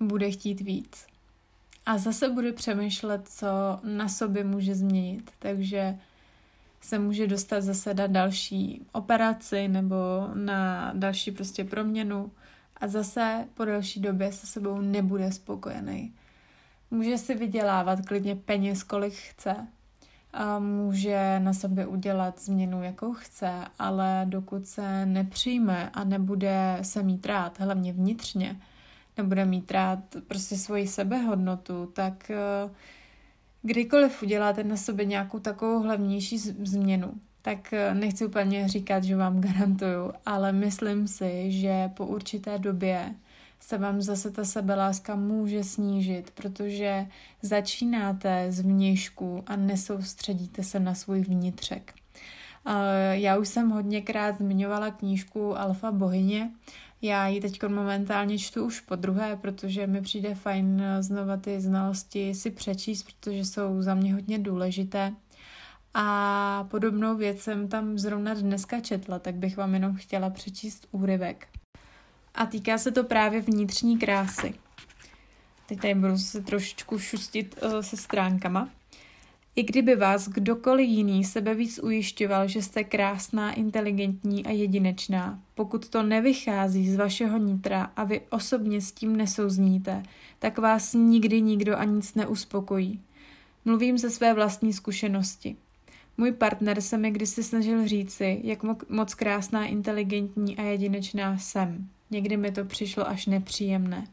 bude 0.00 0.30
chtít 0.30 0.60
víc. 0.60 1.06
A 1.86 1.98
zase 1.98 2.28
bude 2.28 2.52
přemýšlet, 2.52 3.28
co 3.28 3.46
na 3.82 4.08
sobě 4.08 4.44
může 4.44 4.74
změnit. 4.74 5.30
Takže 5.38 5.98
se 6.84 6.98
může 6.98 7.26
dostat 7.26 7.60
zase 7.60 7.94
na 7.94 8.06
další 8.06 8.86
operaci 8.92 9.68
nebo 9.68 9.96
na 10.34 10.92
další 10.94 11.30
prostě 11.30 11.64
proměnu 11.64 12.30
a 12.76 12.88
zase 12.88 13.48
po 13.54 13.64
další 13.64 14.00
době 14.00 14.32
se 14.32 14.46
sebou 14.46 14.80
nebude 14.80 15.32
spokojený. 15.32 16.14
Může 16.90 17.18
si 17.18 17.34
vydělávat 17.34 18.06
klidně 18.06 18.36
peněz, 18.36 18.82
kolik 18.82 19.14
chce, 19.14 19.66
a 20.32 20.58
může 20.58 21.40
na 21.40 21.52
sobě 21.52 21.86
udělat 21.86 22.40
změnu, 22.40 22.82
jakou 22.82 23.12
chce, 23.12 23.52
ale 23.78 24.26
dokud 24.28 24.66
se 24.66 25.06
nepřijme 25.06 25.90
a 25.90 26.04
nebude 26.04 26.78
se 26.82 27.02
mít 27.02 27.26
rád, 27.26 27.60
hlavně 27.60 27.92
vnitřně, 27.92 28.60
nebude 29.16 29.44
mít 29.44 29.70
rád 29.70 29.98
prostě 30.28 30.56
svoji 30.56 30.88
sebehodnotu, 30.88 31.86
tak 31.86 32.30
uh, 32.64 32.70
kdykoliv 33.66 34.22
uděláte 34.22 34.64
na 34.64 34.76
sobě 34.76 35.04
nějakou 35.04 35.38
takovou 35.38 35.82
hlavnější 35.82 36.38
změnu, 36.38 37.12
tak 37.42 37.72
eh, 37.72 37.94
nechci 37.94 38.26
úplně 38.26 38.68
říkat, 38.68 39.04
že 39.04 39.16
vám 39.16 39.40
garantuju, 39.40 40.12
ale 40.26 40.52
myslím 40.52 41.08
si, 41.08 41.52
že 41.52 41.90
po 41.94 42.06
určité 42.06 42.58
době 42.58 43.14
se 43.60 43.78
vám 43.78 44.02
zase 44.02 44.30
ta 44.30 44.44
sebeláska 44.44 45.14
může 45.14 45.64
snížit, 45.64 46.30
protože 46.30 47.06
začínáte 47.42 48.52
z 48.52 48.60
vnějšku 48.60 49.42
a 49.46 49.56
nesoustředíte 49.56 50.62
se 50.62 50.80
na 50.80 50.94
svůj 50.94 51.20
vnitřek. 51.20 51.94
Eh, 52.66 53.18
já 53.18 53.36
už 53.36 53.48
jsem 53.48 53.70
hodněkrát 53.70 54.38
zmiňovala 54.38 54.90
knížku 54.90 55.58
Alfa 55.58 55.92
bohyně, 55.92 56.50
já 57.04 57.26
ji 57.26 57.40
teď 57.40 57.62
momentálně 57.62 58.38
čtu 58.38 58.64
už 58.64 58.80
po 58.80 58.96
druhé, 58.96 59.36
protože 59.36 59.86
mi 59.86 60.02
přijde 60.02 60.34
fajn 60.34 60.82
znova 61.00 61.36
ty 61.36 61.60
znalosti 61.60 62.34
si 62.34 62.50
přečíst, 62.50 63.02
protože 63.02 63.44
jsou 63.44 63.82
za 63.82 63.94
mě 63.94 64.14
hodně 64.14 64.38
důležité. 64.38 65.12
A 65.94 66.66
podobnou 66.70 67.16
věc 67.16 67.40
jsem 67.40 67.68
tam 67.68 67.98
zrovna 67.98 68.34
dneska 68.34 68.80
četla, 68.80 69.18
tak 69.18 69.34
bych 69.34 69.56
vám 69.56 69.74
jenom 69.74 69.96
chtěla 69.96 70.30
přečíst 70.30 70.86
úryvek. 70.90 71.46
A 72.34 72.46
týká 72.46 72.78
se 72.78 72.90
to 72.90 73.04
právě 73.04 73.40
vnitřní 73.40 73.98
krásy. 73.98 74.54
Teď 75.68 75.80
tady 75.80 75.94
budu 75.94 76.18
se 76.18 76.40
trošičku 76.40 76.98
šustit 76.98 77.62
uh, 77.62 77.80
se 77.80 77.96
stránkama. 77.96 78.68
I 79.56 79.62
kdyby 79.62 79.96
vás 79.96 80.28
kdokoliv 80.28 80.88
jiný 80.88 81.24
sebe 81.24 81.54
víc 81.54 81.80
ujišťoval, 81.82 82.48
že 82.48 82.62
jste 82.62 82.84
krásná, 82.84 83.52
inteligentní 83.52 84.46
a 84.46 84.50
jedinečná, 84.50 85.40
pokud 85.54 85.88
to 85.88 86.02
nevychází 86.02 86.90
z 86.90 86.96
vašeho 86.96 87.38
nitra 87.38 87.90
a 87.96 88.04
vy 88.04 88.20
osobně 88.30 88.80
s 88.80 88.92
tím 88.92 89.16
nesouzníte, 89.16 90.02
tak 90.38 90.58
vás 90.58 90.94
nikdy 90.94 91.40
nikdo 91.40 91.78
a 91.78 91.84
nic 91.84 92.14
neuspokojí. 92.14 93.00
Mluvím 93.64 93.98
ze 93.98 94.10
své 94.10 94.34
vlastní 94.34 94.72
zkušenosti. 94.72 95.56
Můj 96.18 96.32
partner 96.32 96.80
se 96.80 96.98
mi 96.98 97.10
kdysi 97.10 97.42
snažil 97.42 97.88
říci, 97.88 98.40
jak 98.44 98.58
moc 98.88 99.14
krásná, 99.14 99.66
inteligentní 99.66 100.56
a 100.56 100.62
jedinečná 100.62 101.38
jsem. 101.38 101.88
Někdy 102.10 102.36
mi 102.36 102.52
to 102.52 102.64
přišlo 102.64 103.08
až 103.08 103.26
nepříjemné. 103.26 104.06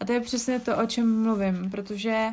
A 0.00 0.04
to 0.04 0.12
je 0.12 0.20
přesně 0.20 0.60
to, 0.60 0.76
o 0.76 0.86
čem 0.86 1.22
mluvím, 1.22 1.70
protože 1.70 2.28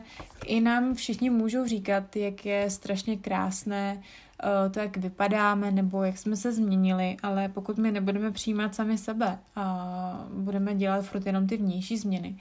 i 0.46 0.60
nám 0.62 0.94
všichni 0.94 1.30
můžou 1.30 1.66
říkat, 1.66 2.16
jak 2.16 2.46
je 2.46 2.70
strašně 2.70 3.18
krásné 3.18 4.02
eh, 4.44 4.70
to, 4.70 4.80
jak 4.80 4.98
vypadáme 4.98 5.72
nebo 5.72 6.04
jak 6.04 6.18
jsme 6.18 6.36
se 6.36 6.52
změnili, 6.52 7.18
ale 7.24 7.50
pokud 7.50 7.78
my 7.78 7.92
nebudeme 7.92 8.32
přijímat 8.32 8.76
sami 8.76 8.98
sebe 8.98 9.40
a 9.56 10.28
budeme 10.34 10.76
dělat 10.76 11.06
furt 11.06 11.26
jenom 11.26 11.48
ty 11.48 11.58
vnější 11.58 11.98
změny, 11.98 12.38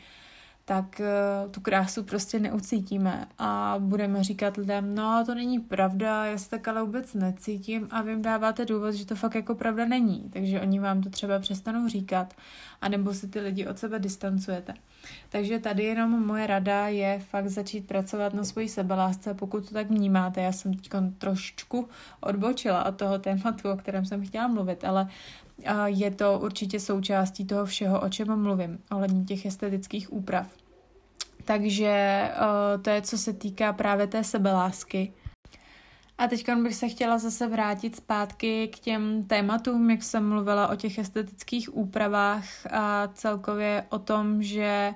tak 0.70 1.00
uh, 1.00 1.50
tu 1.50 1.60
krásu 1.60 2.04
prostě 2.04 2.38
neucítíme 2.38 3.26
a 3.38 3.74
budeme 3.78 4.24
říkat 4.24 4.56
lidem, 4.56 4.94
no 4.94 5.22
to 5.26 5.34
není 5.34 5.58
pravda, 5.58 6.24
já 6.24 6.38
se 6.38 6.50
tak 6.50 6.68
ale 6.68 6.82
vůbec 6.82 7.14
necítím 7.14 7.88
a 7.90 8.02
vy 8.02 8.10
jim 8.10 8.22
dáváte 8.22 8.64
důvod, 8.64 8.92
že 8.92 9.06
to 9.06 9.14
fakt 9.14 9.34
jako 9.34 9.54
pravda 9.54 9.84
není, 9.84 10.30
takže 10.32 10.60
oni 10.60 10.80
vám 10.80 11.02
to 11.02 11.10
třeba 11.10 11.38
přestanou 11.38 11.88
říkat 11.88 12.34
anebo 12.80 13.14
si 13.14 13.28
ty 13.28 13.40
lidi 13.40 13.66
od 13.66 13.78
sebe 13.78 13.98
distancujete. 13.98 14.74
Takže 15.28 15.58
tady 15.58 15.84
jenom 15.84 16.26
moje 16.26 16.46
rada 16.46 16.88
je 16.88 17.18
fakt 17.18 17.48
začít 17.48 17.86
pracovat 17.86 18.34
na 18.34 18.44
svoji 18.44 18.68
sebelásce, 18.68 19.34
pokud 19.34 19.68
to 19.68 19.74
tak 19.74 19.90
vnímáte. 19.90 20.40
Já 20.40 20.52
jsem 20.52 20.74
teď 20.74 20.90
trošičku 21.18 21.88
odbočila 22.20 22.84
od 22.84 22.96
toho 22.96 23.18
tématu, 23.18 23.70
o 23.70 23.76
kterém 23.76 24.06
jsem 24.06 24.26
chtěla 24.26 24.48
mluvit, 24.48 24.84
ale 24.84 25.08
je 25.86 26.10
to 26.10 26.38
určitě 26.38 26.80
součástí 26.80 27.44
toho 27.44 27.66
všeho, 27.66 28.00
o 28.00 28.08
čem 28.08 28.42
mluvím, 28.42 28.78
ohledně 28.90 29.24
těch 29.24 29.46
estetických 29.46 30.12
úprav. 30.12 30.59
Takže 31.44 32.28
to 32.82 32.90
je, 32.90 33.02
co 33.02 33.18
se 33.18 33.32
týká 33.32 33.72
právě 33.72 34.06
té 34.06 34.24
sebelásky. 34.24 35.12
A 36.18 36.26
teď 36.26 36.54
bych 36.54 36.74
se 36.74 36.88
chtěla 36.88 37.18
zase 37.18 37.48
vrátit 37.48 37.96
zpátky 37.96 38.68
k 38.68 38.78
těm 38.78 39.24
tématům, 39.24 39.90
jak 39.90 40.02
jsem 40.02 40.28
mluvila 40.28 40.68
o 40.68 40.76
těch 40.76 40.98
estetických 40.98 41.76
úpravách 41.76 42.44
a 42.70 43.08
celkově 43.14 43.86
o 43.88 43.98
tom, 43.98 44.42
že 44.42 44.94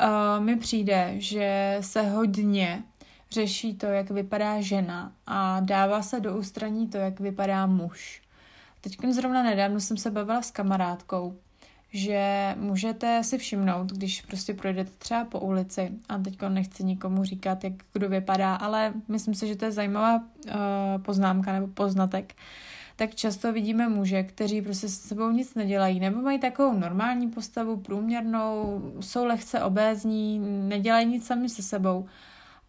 uh, 0.00 0.44
mi 0.44 0.56
přijde, 0.56 1.14
že 1.16 1.78
se 1.80 2.02
hodně 2.02 2.82
řeší 3.30 3.74
to, 3.74 3.86
jak 3.86 4.10
vypadá 4.10 4.60
žena 4.60 5.12
a 5.26 5.60
dává 5.60 6.02
se 6.02 6.20
do 6.20 6.36
ústraní 6.36 6.88
to, 6.88 6.96
jak 6.96 7.20
vypadá 7.20 7.66
muž. 7.66 8.22
Teď 8.80 8.96
zrovna 9.10 9.42
nedávno 9.42 9.80
jsem 9.80 9.96
se 9.96 10.10
bavila 10.10 10.42
s 10.42 10.50
kamarádkou 10.50 11.38
že 11.96 12.54
můžete 12.58 13.24
si 13.24 13.38
všimnout, 13.38 13.92
když 13.92 14.22
prostě 14.22 14.54
projdete 14.54 14.90
třeba 14.98 15.24
po 15.24 15.40
ulici, 15.40 15.90
a 16.08 16.18
teď 16.18 16.38
nechci 16.48 16.84
nikomu 16.84 17.24
říkat, 17.24 17.64
jak 17.64 17.72
kdo 17.92 18.08
vypadá, 18.08 18.54
ale 18.54 18.92
myslím 19.08 19.34
si, 19.34 19.48
že 19.48 19.56
to 19.56 19.64
je 19.64 19.72
zajímavá 19.72 20.16
uh, 20.16 20.52
poznámka 21.02 21.52
nebo 21.52 21.66
poznatek, 21.66 22.34
tak 22.96 23.14
často 23.14 23.52
vidíme 23.52 23.88
muže, 23.88 24.22
kteří 24.22 24.62
prostě 24.62 24.88
se 24.88 25.08
sebou 25.08 25.30
nic 25.30 25.54
nedělají, 25.54 26.00
nebo 26.00 26.22
mají 26.22 26.38
takovou 26.38 26.78
normální 26.78 27.30
postavu, 27.30 27.76
průměrnou, 27.76 28.82
jsou 29.00 29.24
lehce 29.24 29.62
obézní, 29.62 30.38
nedělají 30.68 31.06
nic 31.06 31.26
sami 31.26 31.48
se 31.48 31.62
sebou. 31.62 32.06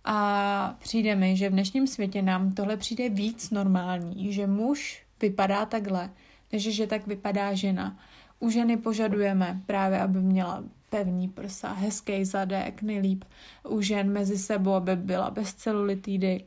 A 0.06 0.76
přijde 0.80 1.16
mi, 1.16 1.38
že 1.38 1.50
v 1.50 1.52
dnešním 1.52 1.88
světě 1.88 2.22
nám 2.22 2.52
tohle 2.52 2.78
přijde 2.78 3.10
víc 3.10 3.50
normální, 3.50 4.34
že 4.34 4.48
muž 4.48 5.04
vypadá 5.22 5.66
takhle, 5.66 6.10
než 6.52 6.64
že 6.64 6.88
tak 6.88 7.08
vypadá 7.08 7.54
žena. 7.54 8.00
U 8.40 8.50
ženy 8.50 8.78
požadujeme 8.78 9.62
právě, 9.66 10.02
aby 10.02 10.20
měla 10.20 10.64
pevný 10.90 11.28
prsa, 11.28 11.74
hezký 11.74 12.26
zadek, 12.26 12.82
nejlíp 12.82 13.26
u 13.70 13.82
žen 13.82 14.12
mezi 14.12 14.38
sebou, 14.38 14.74
aby 14.74 14.96
byla 14.96 15.30
bez 15.32 15.54
celulitidy, 15.54 16.44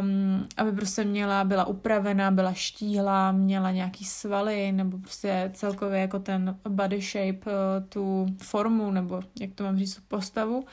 um, 0.00 0.48
aby 0.56 0.72
prostě 0.72 1.04
měla, 1.04 1.44
byla 1.44 1.64
upravená, 1.64 2.30
byla 2.30 2.52
štíhlá, 2.52 3.32
měla 3.32 3.70
nějaký 3.70 4.04
svaly, 4.04 4.72
nebo 4.72 4.98
prostě 4.98 5.50
celkově 5.54 6.00
jako 6.00 6.18
ten 6.18 6.58
body 6.68 7.00
shape, 7.00 7.50
uh, 7.50 7.88
tu 7.88 8.26
formu, 8.42 8.90
nebo 8.90 9.22
jak 9.40 9.50
to 9.54 9.64
mám 9.64 9.78
říct, 9.78 10.00
postavu. 10.08 10.64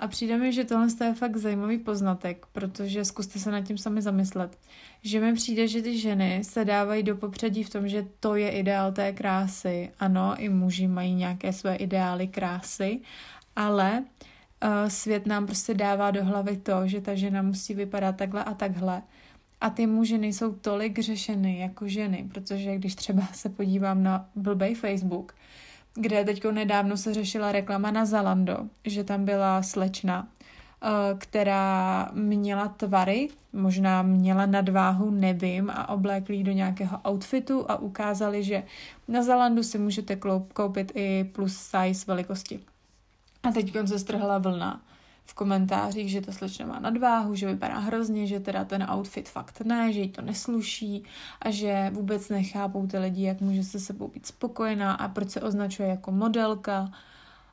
A 0.00 0.08
přijde 0.08 0.38
mi, 0.38 0.52
že 0.52 0.64
tohle 0.64 0.86
je 1.04 1.14
fakt 1.14 1.36
zajímavý 1.36 1.78
poznatek, 1.78 2.46
protože 2.52 3.04
zkuste 3.04 3.38
se 3.38 3.50
nad 3.50 3.60
tím 3.60 3.78
sami 3.78 4.02
zamyslet. 4.02 4.58
Že 5.02 5.20
mi 5.20 5.34
přijde, 5.34 5.68
že 5.68 5.82
ty 5.82 5.98
ženy 5.98 6.40
se 6.44 6.64
dávají 6.64 7.02
do 7.02 7.16
popředí 7.16 7.64
v 7.64 7.70
tom, 7.70 7.88
že 7.88 8.06
to 8.20 8.34
je 8.34 8.50
ideál 8.50 8.92
té 8.92 9.12
krásy. 9.12 9.90
Ano, 9.98 10.34
i 10.38 10.48
muži 10.48 10.86
mají 10.86 11.14
nějaké 11.14 11.52
své 11.52 11.76
ideály 11.76 12.28
krásy, 12.28 13.00
ale 13.56 14.04
uh, 14.64 14.88
svět 14.88 15.26
nám 15.26 15.46
prostě 15.46 15.74
dává 15.74 16.10
do 16.10 16.24
hlavy 16.24 16.56
to, 16.56 16.88
že 16.88 17.00
ta 17.00 17.14
žena 17.14 17.42
musí 17.42 17.74
vypadat 17.74 18.16
takhle 18.16 18.44
a 18.44 18.54
takhle. 18.54 19.02
A 19.60 19.70
ty 19.70 19.86
muži 19.86 20.18
nejsou 20.18 20.52
tolik 20.52 20.98
řešeny 20.98 21.58
jako 21.58 21.88
ženy, 21.88 22.28
protože 22.32 22.76
když 22.76 22.94
třeba 22.94 23.28
se 23.32 23.48
podívám 23.48 24.02
na 24.02 24.28
blbej 24.34 24.74
Facebook, 24.74 25.34
kde 25.94 26.24
teď 26.24 26.44
nedávno 26.44 26.96
se 26.96 27.14
řešila 27.14 27.52
reklama 27.52 27.90
na 27.90 28.04
Zalando, 28.04 28.56
že 28.84 29.04
tam 29.04 29.24
byla 29.24 29.62
slečna, 29.62 30.28
eh, 30.82 30.88
která 31.18 32.08
měla 32.12 32.68
tvary, 32.68 33.28
možná 33.52 34.02
měla 34.02 34.46
nadváhu, 34.46 35.10
nevím, 35.10 35.70
a 35.70 35.88
oblékli 35.88 36.42
do 36.42 36.52
nějakého 36.52 36.98
outfitu 37.10 37.70
a 37.70 37.76
ukázali, 37.76 38.44
že 38.44 38.62
na 39.08 39.22
Zalandu 39.22 39.62
si 39.62 39.78
můžete 39.78 40.16
koupit 40.52 40.92
i 40.94 41.24
plus 41.24 41.56
size 41.56 42.04
velikosti. 42.06 42.60
A 43.42 43.52
teď 43.52 43.76
se 43.86 43.98
strhla 43.98 44.38
vlna 44.38 44.80
v 45.30 45.34
komentářích, 45.34 46.10
že 46.10 46.20
ta 46.20 46.32
slečna 46.32 46.66
má 46.66 46.78
nadváhu, 46.78 47.34
že 47.34 47.46
vypadá 47.46 47.78
hrozně, 47.78 48.26
že 48.26 48.40
teda 48.40 48.64
ten 48.64 48.86
outfit 48.90 49.28
fakt 49.28 49.60
ne, 49.60 49.92
že 49.92 50.00
jí 50.00 50.08
to 50.08 50.22
nesluší 50.22 51.04
a 51.42 51.50
že 51.50 51.90
vůbec 51.94 52.28
nechápou 52.28 52.86
ty 52.86 52.98
lidi, 52.98 53.22
jak 53.22 53.40
může 53.40 53.64
se 53.64 53.80
sebou 53.80 54.08
být 54.08 54.26
spokojená 54.26 54.92
a 54.92 55.08
proč 55.08 55.30
se 55.30 55.40
označuje 55.40 55.88
jako 55.88 56.12
modelka. 56.12 56.92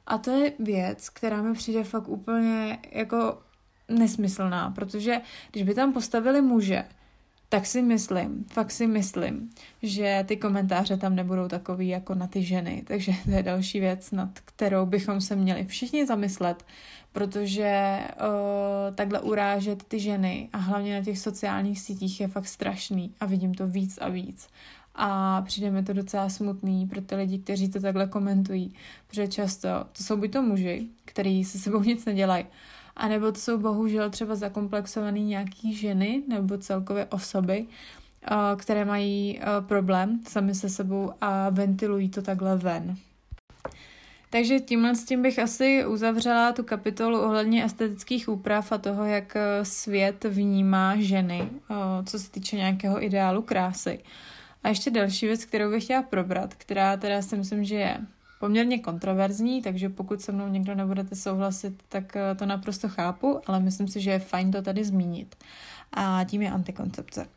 A 0.07 0.17
to 0.17 0.31
je 0.31 0.53
věc, 0.59 1.09
která 1.09 1.41
mi 1.41 1.53
přijde 1.53 1.83
fakt 1.83 2.07
úplně 2.07 2.79
jako 2.91 3.37
nesmyslná, 3.87 4.71
protože 4.71 5.21
když 5.51 5.63
by 5.63 5.73
tam 5.73 5.93
postavili 5.93 6.41
muže, 6.41 6.85
tak 7.49 7.65
si 7.65 7.81
myslím, 7.81 8.45
fakt 8.51 8.71
si 8.71 8.87
myslím, 8.87 9.49
že 9.83 10.25
ty 10.27 10.37
komentáře 10.37 10.97
tam 10.97 11.15
nebudou 11.15 11.47
takový 11.47 11.87
jako 11.87 12.15
na 12.15 12.27
ty 12.27 12.43
ženy. 12.43 12.83
Takže 12.87 13.11
to 13.25 13.31
je 13.31 13.43
další 13.43 13.79
věc, 13.79 14.11
nad 14.11 14.39
kterou 14.45 14.85
bychom 14.85 15.21
se 15.21 15.35
měli 15.35 15.65
všichni 15.65 16.05
zamyslet, 16.05 16.65
protože 17.11 17.99
uh, 18.19 18.95
takhle 18.95 19.19
urážet 19.19 19.83
ty 19.83 19.99
ženy 19.99 20.49
a 20.53 20.57
hlavně 20.57 20.97
na 20.97 21.03
těch 21.03 21.19
sociálních 21.19 21.79
sítích 21.79 22.21
je 22.21 22.27
fakt 22.27 22.47
strašný 22.47 23.13
a 23.19 23.25
vidím 23.25 23.53
to 23.53 23.67
víc 23.67 23.97
a 24.01 24.09
víc. 24.09 24.47
A 24.95 25.41
přijde 25.41 25.71
mi 25.71 25.83
to 25.83 25.93
docela 25.93 26.29
smutný 26.29 26.87
pro 26.87 27.01
ty 27.01 27.15
lidi, 27.15 27.39
kteří 27.39 27.69
to 27.69 27.79
takhle 27.79 28.07
komentují, 28.07 28.73
protože 29.07 29.27
často 29.27 29.67
to 29.97 30.03
jsou 30.03 30.17
buď 30.17 30.31
to 30.31 30.41
muži, 30.41 30.87
kteří 31.05 31.43
se 31.43 31.59
sebou 31.59 31.83
nic 31.83 32.05
nedělají, 32.05 32.45
a 32.97 33.07
nebo 33.07 33.31
to 33.31 33.39
jsou 33.39 33.57
bohužel 33.57 34.09
třeba 34.09 34.35
zakomplexované 34.35 35.19
nějaký 35.19 35.73
ženy 35.73 36.23
nebo 36.27 36.57
celkově 36.57 37.05
osoby, 37.05 37.65
eh, 38.31 38.35
které 38.55 38.85
mají 38.85 39.39
eh, 39.39 39.45
problém 39.67 40.19
sami 40.27 40.55
se 40.55 40.69
sebou 40.69 41.11
a 41.21 41.49
ventilují 41.49 42.09
to 42.09 42.21
takhle 42.21 42.57
ven. 42.57 42.95
Takže 44.29 44.59
tímhle 44.59 44.95
s 44.95 45.05
tím 45.05 45.21
bych 45.21 45.39
asi 45.39 45.85
uzavřela 45.85 46.51
tu 46.51 46.63
kapitolu 46.63 47.19
ohledně 47.21 47.63
estetických 47.63 48.29
úprav 48.29 48.71
a 48.71 48.77
toho, 48.77 49.05
jak 49.05 49.35
eh, 49.35 49.65
svět 49.65 50.23
vnímá 50.23 50.95
ženy, 50.97 51.49
co 52.05 52.19
se 52.19 52.31
týče 52.31 52.55
nějakého 52.55 53.03
ideálu 53.03 53.41
krásy. 53.41 53.99
A 54.63 54.69
ještě 54.69 54.91
další 54.91 55.25
věc, 55.25 55.45
kterou 55.45 55.71
bych 55.71 55.83
chtěla 55.83 56.01
probrat, 56.01 56.53
která 56.53 56.97
teda 56.97 57.21
si 57.21 57.37
myslím, 57.37 57.63
že 57.63 57.75
je 57.75 57.97
poměrně 58.39 58.79
kontroverzní, 58.79 59.61
takže 59.61 59.89
pokud 59.89 60.21
se 60.21 60.31
mnou 60.31 60.47
někdo 60.47 60.75
nebudete 60.75 61.15
souhlasit, 61.15 61.83
tak 61.89 62.15
eh, 62.15 62.35
to 62.35 62.45
naprosto 62.45 62.89
chápu, 62.89 63.41
ale 63.47 63.59
myslím 63.59 63.87
si, 63.87 64.01
že 64.01 64.11
je 64.11 64.19
fajn 64.19 64.51
to 64.51 64.61
tady 64.61 64.83
zmínit. 64.83 65.35
A 65.93 66.23
tím 66.23 66.41
je 66.41 66.51
antikoncepce. 66.51 67.27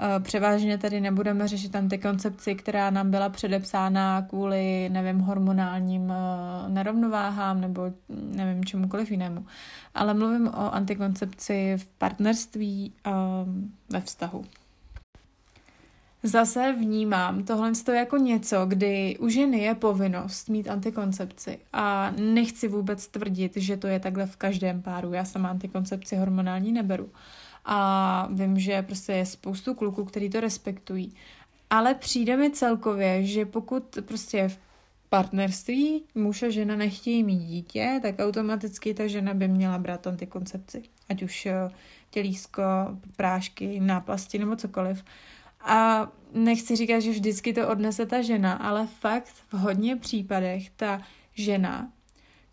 Eh, 0.00 0.20
převážně 0.20 0.78
tady 0.78 1.00
nebudeme 1.00 1.48
řešit 1.48 1.76
antikoncepci, 1.76 2.54
která 2.54 2.90
nám 2.90 3.10
byla 3.10 3.28
předepsána 3.28 4.22
kvůli, 4.22 4.88
nevím, 4.88 5.18
hormonálním 5.18 6.12
eh, 6.12 6.68
nerovnováhám 6.68 7.60
nebo 7.60 7.92
nevím, 8.08 8.64
čemukoliv 8.64 9.10
jinému. 9.10 9.46
Ale 9.94 10.14
mluvím 10.14 10.48
o 10.48 10.74
antikoncepci 10.74 11.76
v 11.76 11.86
partnerství 11.86 12.92
ve 13.90 14.00
vztahu. 14.00 14.44
Zase 16.26 16.72
vnímám 16.78 17.44
tohle 17.44 17.72
jako 17.94 18.16
něco, 18.16 18.66
kdy 18.66 19.16
u 19.18 19.28
ženy 19.28 19.58
je 19.58 19.74
povinnost 19.74 20.48
mít 20.48 20.68
antikoncepci 20.68 21.58
a 21.72 22.10
nechci 22.10 22.68
vůbec 22.68 23.06
tvrdit, 23.06 23.52
že 23.56 23.76
to 23.76 23.86
je 23.86 24.00
takhle 24.00 24.26
v 24.26 24.36
každém 24.36 24.82
páru. 24.82 25.12
Já 25.12 25.24
sama 25.24 25.48
antikoncepci 25.48 26.16
hormonální 26.16 26.72
neberu. 26.72 27.10
A 27.64 28.28
vím, 28.32 28.58
že 28.58 28.82
prostě 28.82 29.12
je 29.12 29.26
spoustu 29.26 29.74
kluků, 29.74 30.04
který 30.04 30.30
to 30.30 30.40
respektují. 30.40 31.12
Ale 31.70 31.94
přijde 31.94 32.36
mi 32.36 32.50
celkově, 32.50 33.24
že 33.24 33.44
pokud 33.44 33.98
prostě 34.06 34.48
v 34.48 34.58
partnerství 35.08 36.02
muž 36.14 36.42
a 36.42 36.50
žena 36.50 36.76
nechtějí 36.76 37.22
mít 37.22 37.44
dítě, 37.44 38.00
tak 38.02 38.14
automaticky 38.18 38.94
ta 38.94 39.06
žena 39.06 39.34
by 39.34 39.48
měla 39.48 39.78
brát 39.78 40.06
antikoncepci. 40.06 40.82
Ať 41.08 41.22
už 41.22 41.46
eh, 41.46 41.70
tělísko, 42.10 42.62
prášky, 43.16 43.80
náplasti 43.80 44.38
nebo 44.38 44.56
cokoliv. 44.56 45.04
A 45.66 46.08
nechci 46.32 46.76
říkat, 46.76 47.00
že 47.00 47.10
vždycky 47.10 47.52
to 47.52 47.68
odnese 47.68 48.06
ta 48.06 48.22
žena, 48.22 48.52
ale 48.52 48.86
fakt 48.86 49.28
v 49.28 49.52
hodně 49.52 49.96
případech 49.96 50.70
ta 50.70 51.00
žena 51.34 51.88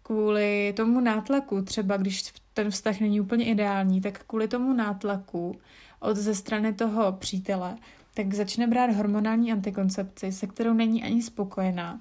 kvůli 0.03 0.74
tomu 0.75 1.00
nátlaku, 1.00 1.62
třeba 1.62 1.98
když 1.98 2.34
ten 2.53 2.72
vztah 2.72 3.00
není 3.00 3.22
úplně 3.22 3.46
ideální, 3.46 4.01
tak 4.01 4.24
kvůli 4.27 4.48
tomu 4.48 4.74
nátlaku 4.74 5.59
od 6.00 6.18
ze 6.18 6.35
strany 6.35 6.74
toho 6.74 7.11
přítele, 7.11 7.75
tak 8.14 8.33
začne 8.33 8.68
brát 8.68 8.92
hormonální 8.92 9.51
antikoncepci, 9.51 10.31
se 10.31 10.48
kterou 10.48 10.74
není 10.74 11.03
ani 11.03 11.22
spokojená. 11.22 12.00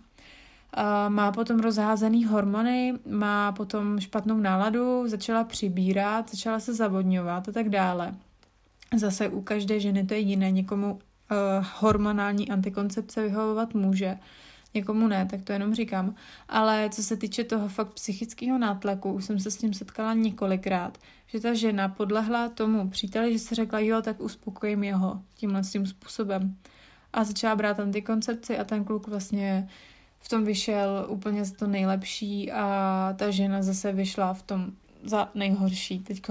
Má 1.08 1.32
potom 1.32 1.60
rozházený 1.60 2.24
hormony, 2.24 2.94
má 3.10 3.52
potom 3.52 4.00
špatnou 4.00 4.36
náladu, 4.36 5.08
začala 5.08 5.44
přibírat, 5.44 6.30
začala 6.30 6.60
se 6.60 6.74
zavodňovat 6.74 7.48
a 7.48 7.52
tak 7.52 7.68
dále. 7.68 8.14
Zase 8.96 9.28
u 9.28 9.42
každé 9.42 9.80
ženy 9.80 10.04
to 10.04 10.14
je 10.14 10.20
jiné, 10.20 10.50
někomu 10.50 10.92
uh, 10.92 10.98
hormonální 11.78 12.50
antikoncepce 12.50 13.22
vyhovovat 13.22 13.74
může, 13.74 14.18
někomu 14.74 15.08
ne, 15.08 15.26
tak 15.30 15.42
to 15.42 15.52
jenom 15.52 15.74
říkám. 15.74 16.14
Ale 16.48 16.88
co 16.92 17.02
se 17.02 17.16
týče 17.16 17.44
toho 17.44 17.68
fakt 17.68 17.92
psychického 17.92 18.58
nátlaku, 18.58 19.12
už 19.12 19.24
jsem 19.24 19.38
se 19.38 19.50
s 19.50 19.56
tím 19.56 19.74
setkala 19.74 20.14
několikrát, 20.14 20.98
že 21.26 21.40
ta 21.40 21.54
žena 21.54 21.88
podlehla 21.88 22.48
tomu 22.48 22.90
příteli, 22.90 23.32
že 23.32 23.38
se 23.38 23.54
řekla, 23.54 23.78
jo, 23.78 24.02
tak 24.02 24.20
uspokojím 24.20 24.84
jeho 24.84 25.22
tímhle 25.34 25.62
tím 25.62 25.86
způsobem. 25.86 26.56
A 27.12 27.24
začala 27.24 27.56
brát 27.56 27.80
antikoncepci 27.80 28.58
a 28.58 28.64
ten 28.64 28.84
kluk 28.84 29.08
vlastně 29.08 29.68
v 30.20 30.28
tom 30.28 30.44
vyšel 30.44 31.06
úplně 31.08 31.44
za 31.44 31.54
to 31.54 31.66
nejlepší 31.66 32.52
a 32.52 33.14
ta 33.18 33.30
žena 33.30 33.62
zase 33.62 33.92
vyšla 33.92 34.34
v 34.34 34.42
tom 34.42 34.72
za 35.04 35.30
nejhorší. 35.34 35.98
Teď 35.98 36.22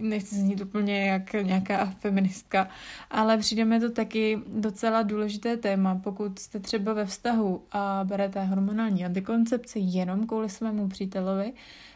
nechci 0.00 0.34
znít 0.34 0.60
úplně 0.60 1.06
jak 1.06 1.32
nějaká 1.32 1.86
feministka, 1.86 2.68
ale 3.10 3.38
přijde 3.38 3.64
mi 3.64 3.80
to 3.80 3.90
taky 3.90 4.38
docela 4.46 5.02
důležité 5.02 5.56
téma. 5.56 5.94
Pokud 5.94 6.38
jste 6.38 6.60
třeba 6.60 6.92
ve 6.92 7.06
vztahu 7.06 7.62
a 7.72 8.00
berete 8.04 8.44
hormonální 8.44 9.04
antikoncepci 9.04 9.78
jenom 9.82 10.26
kvůli 10.26 10.48
svému 10.48 10.88
přítelovi, 10.88 11.52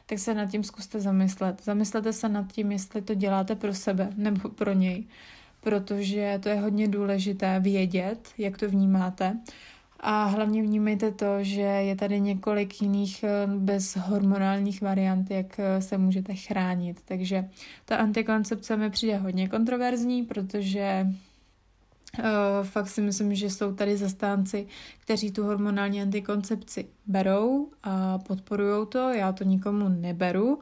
tak 0.07 0.19
se 0.19 0.35
nad 0.35 0.51
tím 0.51 0.65
zkuste 0.65 1.01
zamyslet. 1.01 1.63
Zamyslete 1.65 2.13
se 2.13 2.29
nad 2.29 2.53
tím, 2.53 2.73
jestli 2.73 3.03
to 3.03 3.15
děláte 3.15 3.55
pro 3.55 3.75
sebe 3.75 4.13
nebo 4.17 4.49
pro 4.49 4.73
něj, 4.73 5.05
protože 5.61 6.39
to 6.43 6.49
je 6.49 6.61
hodně 6.61 6.89
důležité 6.89 7.61
vědět, 7.61 8.29
jak 8.39 8.59
to 8.59 8.69
vnímáte 8.69 9.37
a 10.03 10.25
hlavně 10.25 10.63
vnímejte 10.63 11.11
to, 11.11 11.27
že 11.41 11.61
je 11.61 11.97
tady 11.97 12.21
několik 12.21 12.83
jiných 12.83 13.25
eh, 13.25 13.47
bezhormonálních 13.47 14.83
variant, 14.83 15.31
jak 15.31 15.61
eh, 15.61 15.83
se 15.83 15.99
můžete 15.99 16.35
chránit. 16.35 17.01
Takže 17.05 17.49
ta 17.85 17.97
antikoncepce 17.97 18.77
mi 18.77 18.91
přijde 18.91 19.17
hodně 19.17 19.49
kontroverzní, 19.49 20.23
protože 20.23 21.07
fakt 22.63 22.89
si 22.89 23.01
myslím, 23.01 23.35
že 23.35 23.51
jsou 23.51 23.75
tady 23.75 23.97
zastánci, 23.97 24.67
kteří 24.99 25.31
tu 25.33 25.45
hormonální 25.45 26.03
antikoncepci 26.03 26.87
berou 27.07 27.69
a 27.83 28.19
podporují 28.19 28.87
to. 28.87 28.99
Já 28.99 29.33
to 29.33 29.45
nikomu 29.45 29.89
neberu, 29.89 30.59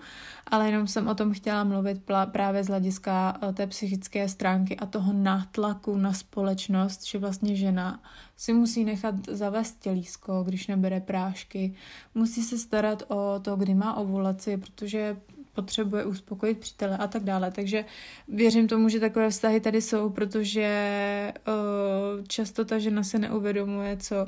ale 0.46 0.66
jenom 0.66 0.86
jsem 0.86 1.08
o 1.08 1.14
tom 1.14 1.32
chtěla 1.32 1.64
mluvit 1.64 2.02
právě 2.32 2.64
z 2.64 2.66
hlediska 2.66 3.38
uh, 3.42 3.52
té 3.54 3.66
psychické 3.66 4.28
stránky 4.28 4.76
a 4.76 4.86
toho 4.86 5.12
nátlaku 5.12 5.96
na 5.96 6.12
společnost, 6.12 7.06
že 7.06 7.18
vlastně 7.18 7.56
žena 7.56 8.02
si 8.36 8.52
musí 8.52 8.84
nechat 8.84 9.14
zavést 9.28 9.80
tělísko, 9.80 10.42
když 10.42 10.66
nebere 10.66 11.00
prášky, 11.00 11.74
musí 12.14 12.42
se 12.42 12.58
starat 12.58 13.02
o 13.08 13.40
to, 13.42 13.56
kdy 13.56 13.74
má 13.74 13.96
ovulaci, 13.96 14.56
protože 14.56 15.16
potřebuje 15.60 16.04
uspokojit 16.04 16.58
přítele 16.58 16.96
a 16.96 17.06
tak 17.06 17.24
dále. 17.24 17.50
Takže 17.50 17.84
věřím 18.28 18.68
tomu, 18.68 18.88
že 18.88 19.00
takové 19.00 19.30
vztahy 19.30 19.60
tady 19.60 19.80
jsou, 19.82 20.10
protože 20.10 21.32
uh, 21.48 22.24
často 22.26 22.64
ta 22.64 22.78
žena 22.78 23.02
se 23.02 23.18
neuvědomuje, 23.18 23.96
co 23.96 24.26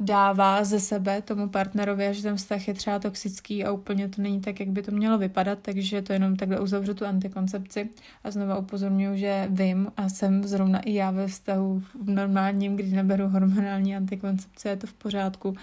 dává 0.00 0.64
ze 0.64 0.80
sebe 0.80 1.22
tomu 1.22 1.48
partnerovi 1.48 2.06
a 2.06 2.12
že 2.12 2.22
ten 2.22 2.36
vztah 2.36 2.68
je 2.68 2.74
třeba 2.74 2.98
toxický 2.98 3.64
a 3.64 3.72
úplně 3.72 4.08
to 4.08 4.22
není 4.22 4.40
tak, 4.40 4.60
jak 4.60 4.68
by 4.68 4.82
to 4.82 4.90
mělo 4.90 5.18
vypadat, 5.18 5.58
takže 5.62 6.02
to 6.02 6.12
jenom 6.12 6.36
takhle 6.36 6.60
uzavřu 6.60 6.94
tu 6.94 7.06
antikoncepci 7.06 7.90
a 8.24 8.30
znova 8.30 8.58
upozorňuji, 8.58 9.18
že 9.18 9.46
vím 9.50 9.92
a 9.96 10.08
jsem 10.08 10.44
zrovna 10.44 10.80
i 10.80 10.94
já 10.94 11.10
ve 11.10 11.26
vztahu 11.26 11.82
v 12.04 12.10
normálním, 12.10 12.76
kdy 12.76 12.90
neberu 12.90 13.28
hormonální 13.28 13.96
antikoncepce, 13.96 14.68
je 14.68 14.76
to 14.76 14.86
v 14.86 14.92
pořádku 14.92 15.56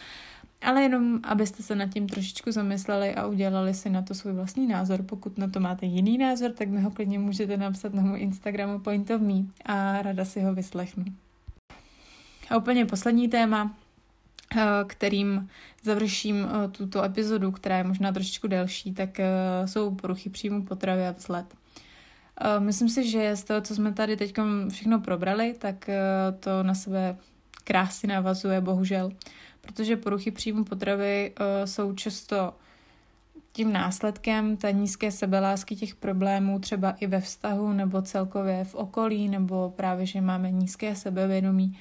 ale 0.61 0.81
jenom, 0.81 1.19
abyste 1.23 1.63
se 1.63 1.75
nad 1.75 1.89
tím 1.89 2.09
trošičku 2.09 2.51
zamysleli 2.51 3.15
a 3.15 3.27
udělali 3.27 3.73
si 3.73 3.89
na 3.89 4.01
to 4.01 4.13
svůj 4.13 4.33
vlastní 4.33 4.67
názor. 4.67 5.03
Pokud 5.03 5.37
na 5.37 5.47
to 5.47 5.59
máte 5.59 5.85
jiný 5.85 6.17
názor, 6.17 6.51
tak 6.51 6.69
mi 6.69 6.81
ho 6.81 6.91
klidně 6.91 7.19
můžete 7.19 7.57
napsat 7.57 7.93
na 7.93 8.01
můj 8.01 8.19
Instagramu 8.19 8.79
Point 8.79 9.11
of 9.11 9.21
Me 9.21 9.43
a 9.65 10.01
rada 10.01 10.25
si 10.25 10.41
ho 10.41 10.53
vyslechnu. 10.53 11.05
A 12.49 12.57
úplně 12.57 12.85
poslední 12.85 13.27
téma, 13.27 13.75
eh, 14.55 14.65
kterým 14.87 15.49
završím 15.83 16.35
eh, 16.45 16.67
tuto 16.67 17.03
epizodu, 17.03 17.51
která 17.51 17.77
je 17.77 17.83
možná 17.83 18.11
trošičku 18.11 18.47
delší, 18.47 18.93
tak 18.93 19.19
eh, 19.19 19.27
jsou 19.65 19.95
poruchy 19.95 20.29
příjmu 20.29 20.63
potravy 20.63 21.07
a 21.07 21.11
vzhled. 21.11 21.45
Myslím 22.59 22.89
si, 22.89 23.09
že 23.09 23.35
z 23.35 23.43
toho, 23.43 23.61
co 23.61 23.75
jsme 23.75 23.93
tady 23.93 24.17
teď 24.17 24.33
všechno 24.69 24.99
probrali, 24.99 25.55
tak 25.59 25.89
to 26.39 26.63
na 26.63 26.75
sebe 26.75 27.17
krásně 27.63 28.13
navazuje, 28.13 28.61
bohužel 28.61 29.11
protože 29.61 29.97
poruchy 29.97 30.31
příjmu 30.31 30.63
potravy 30.63 31.33
uh, 31.39 31.65
jsou 31.65 31.93
často 31.93 32.53
tím 33.51 33.73
následkem 33.73 34.57
té 34.57 34.71
nízké 34.71 35.11
sebelásky 35.11 35.75
těch 35.75 35.95
problémů 35.95 36.59
třeba 36.59 36.91
i 36.91 37.07
ve 37.07 37.21
vztahu 37.21 37.73
nebo 37.73 38.01
celkově 38.01 38.63
v 38.63 38.75
okolí, 38.75 39.29
nebo 39.29 39.73
právě, 39.75 40.05
že 40.05 40.21
máme 40.21 40.51
nízké 40.51 40.95
sebevědomí. 40.95 41.77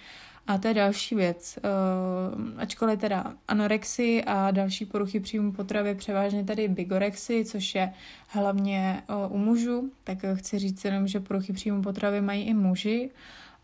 A 0.46 0.58
to 0.58 0.68
je 0.68 0.74
další 0.74 1.14
věc. 1.14 1.58
Uh, 1.64 2.60
ačkoliv 2.60 3.00
teda 3.00 3.34
anorexii 3.48 4.24
a 4.24 4.50
další 4.50 4.86
poruchy 4.86 5.20
příjmu 5.20 5.52
potravy, 5.52 5.94
převážně 5.94 6.44
tady 6.44 6.68
bigorexy, 6.68 7.44
což 7.44 7.74
je 7.74 7.92
hlavně 8.28 9.02
uh, 9.26 9.34
u 9.34 9.38
mužů, 9.38 9.90
tak 10.04 10.18
chci 10.34 10.58
říct 10.58 10.84
jenom, 10.84 11.06
že 11.08 11.20
poruchy 11.20 11.52
příjmu 11.52 11.82
potravy 11.82 12.20
mají 12.20 12.42
i 12.42 12.54
muži, 12.54 13.10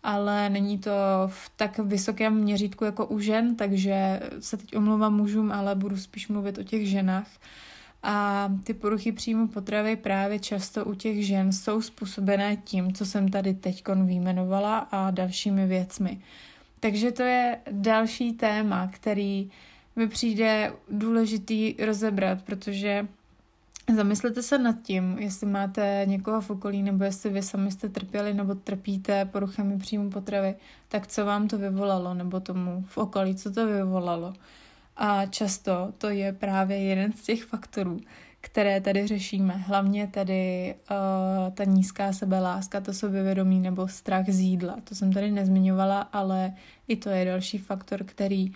ale 0.06 0.50
není 0.50 0.78
to 0.78 0.90
v 1.26 1.50
tak 1.56 1.78
vysokém 1.78 2.34
měřítku 2.34 2.84
jako 2.84 3.06
u 3.06 3.20
žen, 3.20 3.56
takže 3.56 4.20
se 4.40 4.56
teď 4.56 4.76
omlouvám 4.76 5.16
mužům, 5.16 5.52
ale 5.52 5.74
budu 5.74 5.96
spíš 5.96 6.28
mluvit 6.28 6.58
o 6.58 6.62
těch 6.62 6.88
ženách. 6.88 7.28
A 8.02 8.48
ty 8.64 8.74
poruchy 8.74 9.12
příjmu 9.12 9.48
potravy 9.48 9.96
právě 9.96 10.38
často 10.38 10.84
u 10.84 10.94
těch 10.94 11.26
žen 11.26 11.52
jsou 11.52 11.82
způsobené 11.82 12.56
tím, 12.56 12.92
co 12.92 13.06
jsem 13.06 13.28
tady 13.28 13.54
teď 13.54 13.84
výjmenovala 14.04 14.78
a 14.78 15.10
dalšími 15.10 15.66
věcmi. 15.66 16.20
Takže 16.80 17.12
to 17.12 17.22
je 17.22 17.58
další 17.70 18.32
téma, 18.32 18.90
který 18.92 19.50
mi 19.96 20.08
přijde 20.08 20.72
důležitý 20.90 21.74
rozebrat, 21.84 22.42
protože 22.42 23.06
zamyslete 23.94 24.42
se 24.42 24.58
nad 24.58 24.82
tím, 24.82 25.18
jestli 25.18 25.46
máte 25.46 26.02
někoho 26.06 26.40
v 26.40 26.50
okolí, 26.50 26.82
nebo 26.82 27.04
jestli 27.04 27.30
vy 27.30 27.42
sami 27.42 27.70
jste 27.70 27.88
trpěli 27.88 28.34
nebo 28.34 28.54
trpíte 28.54 29.24
poruchami 29.24 29.78
příjmu 29.78 30.10
potravy, 30.10 30.54
tak 30.88 31.06
co 31.06 31.24
vám 31.24 31.48
to 31.48 31.58
vyvolalo, 31.58 32.14
nebo 32.14 32.40
tomu 32.40 32.84
v 32.88 32.98
okolí, 32.98 33.34
co 33.34 33.52
to 33.52 33.66
vyvolalo. 33.66 34.34
A 34.96 35.26
často 35.26 35.92
to 35.98 36.08
je 36.08 36.32
právě 36.32 36.78
jeden 36.78 37.12
z 37.12 37.22
těch 37.22 37.44
faktorů, 37.44 38.00
které 38.40 38.80
tady 38.80 39.06
řešíme. 39.06 39.54
Hlavně 39.54 40.06
tady 40.06 40.74
uh, 40.90 41.54
ta 41.54 41.64
nízká 41.64 42.12
sebeláska, 42.12 42.80
to 42.80 42.92
sebevědomí 42.92 43.60
nebo 43.60 43.88
strach 43.88 44.28
z 44.28 44.40
jídla. 44.40 44.76
To 44.84 44.94
jsem 44.94 45.12
tady 45.12 45.30
nezmiňovala, 45.30 46.00
ale 46.00 46.52
i 46.88 46.96
to 46.96 47.08
je 47.08 47.24
další 47.24 47.58
faktor, 47.58 48.04
který 48.04 48.52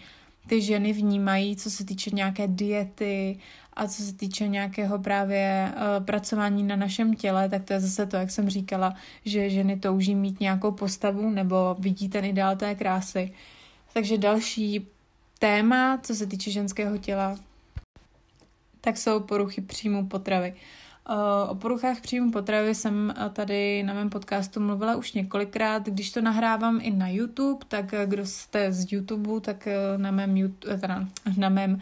ty 0.47 0.63
ženy 0.63 0.93
vnímají, 0.93 1.57
co 1.57 1.71
se 1.71 1.85
týče 1.85 2.11
nějaké 2.11 2.49
diety 2.49 3.39
a 3.73 3.87
co 3.87 4.03
se 4.03 4.13
týče 4.13 4.49
nějakého 4.49 4.99
právě 4.99 5.73
uh, 5.73 6.05
pracování 6.05 6.63
na 6.63 6.77
našem 6.77 7.15
těle, 7.15 7.49
tak 7.49 7.65
to 7.65 7.73
je 7.73 7.81
zase 7.81 8.07
to, 8.07 8.17
jak 8.17 8.31
jsem 8.31 8.51
říkala, 8.51 8.95
že 9.25 9.51
ženy 9.51 9.77
touží 9.77 10.15
mít 10.15 10.41
nějakou 10.41 10.73
postavu 10.73 11.31
nebo 11.31 11.77
vidí 11.79 12.09
ten 12.09 12.25
ideál 12.25 12.57
té 12.57 12.75
krásy. 12.75 13.33
Takže 13.95 14.19
další 14.19 14.87
téma, 15.39 15.99
co 16.03 16.15
se 16.15 16.27
týče 16.27 16.51
ženského 16.51 16.99
těla, 16.99 17.37
tak 18.81 18.97
jsou 18.97 19.21
poruchy 19.21 19.61
příjmu 19.61 20.07
potravy. 20.07 20.55
O 21.49 21.55
poruchách 21.55 22.01
příjmu 22.01 22.33
potravy 22.33 22.75
jsem 22.75 23.15
tady 23.33 23.83
na 23.83 23.95
mém 23.95 24.11
podcastu 24.11 24.61
mluvila 24.61 24.97
už 24.97 25.13
několikrát. 25.13 25.87
Když 25.87 26.11
to 26.11 26.21
nahrávám 26.21 26.79
i 26.83 26.91
na 26.91 27.09
YouTube, 27.09 27.65
tak 27.69 27.95
kdo 28.07 28.27
jste 28.27 28.73
z 28.73 28.93
YouTube, 28.93 29.41
tak 29.41 29.69
na 29.97 30.11
mém, 30.11 30.37
YouTube, 30.37 30.79
teda 30.79 31.07
na 31.37 31.49
mém 31.49 31.81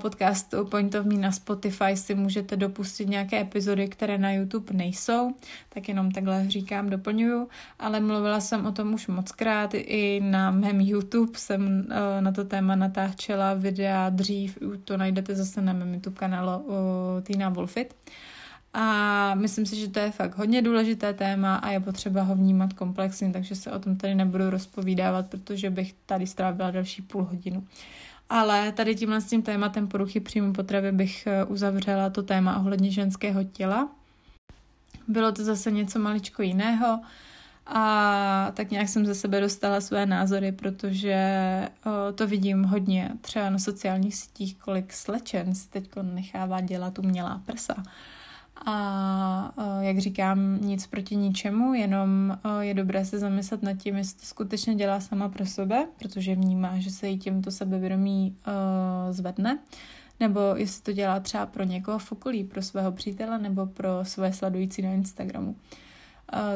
podcast 0.00 0.54
Point 0.70 0.94
of 0.94 1.06
Me 1.06 1.14
na 1.14 1.32
Spotify 1.32 1.96
si 1.96 2.14
můžete 2.14 2.56
dopustit 2.56 3.08
nějaké 3.08 3.40
epizody, 3.40 3.88
které 3.88 4.18
na 4.18 4.32
YouTube 4.32 4.74
nejsou, 4.74 5.34
tak 5.68 5.88
jenom 5.88 6.10
takhle 6.10 6.44
říkám, 6.48 6.90
doplňuju, 6.90 7.48
ale 7.78 8.00
mluvila 8.00 8.40
jsem 8.40 8.66
o 8.66 8.72
tom 8.72 8.94
už 8.94 9.06
moc 9.06 9.32
krát, 9.32 9.70
i 9.74 10.20
na 10.24 10.50
mém 10.50 10.80
YouTube 10.80 11.38
jsem 11.38 11.86
eh, 11.90 12.20
na 12.20 12.32
to 12.32 12.44
téma 12.44 12.76
natáčela 12.76 13.54
videa 13.54 14.10
dřív, 14.10 14.58
to 14.84 14.96
najdete 14.96 15.34
zase 15.34 15.62
na 15.62 15.72
mém 15.72 15.94
YouTube 15.94 16.16
kanálu 16.16 16.64
Tina 17.22 17.48
Wolfit. 17.48 17.94
A 18.74 19.34
myslím 19.34 19.66
si, 19.66 19.76
že 19.76 19.88
to 19.88 19.98
je 19.98 20.10
fakt 20.10 20.38
hodně 20.38 20.62
důležité 20.62 21.14
téma 21.14 21.56
a 21.56 21.70
je 21.70 21.80
potřeba 21.80 22.22
ho 22.22 22.34
vnímat 22.34 22.72
komplexně, 22.72 23.32
takže 23.32 23.54
se 23.54 23.72
o 23.72 23.78
tom 23.78 23.96
tady 23.96 24.14
nebudu 24.14 24.50
rozpovídávat, 24.50 25.30
protože 25.30 25.70
bych 25.70 25.94
tady 26.06 26.26
strávila 26.26 26.70
další 26.70 27.02
půl 27.02 27.24
hodinu. 27.24 27.66
Ale 28.30 28.72
tady 28.72 28.94
tímhle 28.94 29.20
s 29.20 29.26
tím 29.26 29.42
tématem 29.42 29.88
poruchy 29.88 30.20
příjmu 30.20 30.52
potravy 30.52 30.92
bych 30.92 31.26
eh, 31.26 31.44
uzavřela 31.44 32.10
to 32.10 32.22
téma 32.22 32.58
ohledně 32.58 32.90
ženského 32.90 33.44
těla. 33.44 33.88
Bylo 35.08 35.32
to 35.32 35.44
zase 35.44 35.70
něco 35.70 35.98
maličko 35.98 36.42
jiného 36.42 37.00
a 37.66 38.52
tak 38.54 38.70
nějak 38.70 38.88
jsem 38.88 39.06
ze 39.06 39.14
sebe 39.14 39.40
dostala 39.40 39.80
své 39.80 40.06
názory, 40.06 40.52
protože 40.52 41.18
o, 41.84 42.12
to 42.12 42.26
vidím 42.26 42.64
hodně 42.64 43.10
třeba 43.20 43.50
na 43.50 43.58
sociálních 43.58 44.16
sítích, 44.16 44.56
kolik 44.56 44.92
slečen 44.92 45.54
si 45.54 45.68
teď 45.68 45.90
nechává 46.02 46.60
dělat 46.60 46.98
umělá 46.98 47.42
prsa. 47.46 47.82
A 48.66 49.52
jak 49.80 49.98
říkám, 49.98 50.58
nic 50.60 50.86
proti 50.86 51.16
ničemu, 51.16 51.74
jenom 51.74 52.38
je 52.60 52.74
dobré 52.74 53.04
se 53.04 53.18
zamyslet 53.18 53.62
nad 53.62 53.72
tím, 53.72 53.96
jestli 53.96 54.20
to 54.20 54.26
skutečně 54.26 54.74
dělá 54.74 55.00
sama 55.00 55.28
pro 55.28 55.46
sebe, 55.46 55.86
protože 55.98 56.34
vnímá, 56.34 56.78
že 56.78 56.90
se 56.90 57.08
jí 57.08 57.18
tímto 57.18 57.50
sebevědomí 57.50 58.36
zvedne, 59.10 59.58
nebo 60.20 60.40
jestli 60.56 60.82
to 60.82 60.92
dělá 60.92 61.20
třeba 61.20 61.46
pro 61.46 61.64
někoho 61.64 61.98
v 61.98 62.12
okolí, 62.12 62.44
pro 62.44 62.62
svého 62.62 62.92
přítele 62.92 63.38
nebo 63.38 63.66
pro 63.66 63.88
své 64.02 64.32
sledující 64.32 64.82
na 64.82 64.90
Instagramu. 64.90 65.56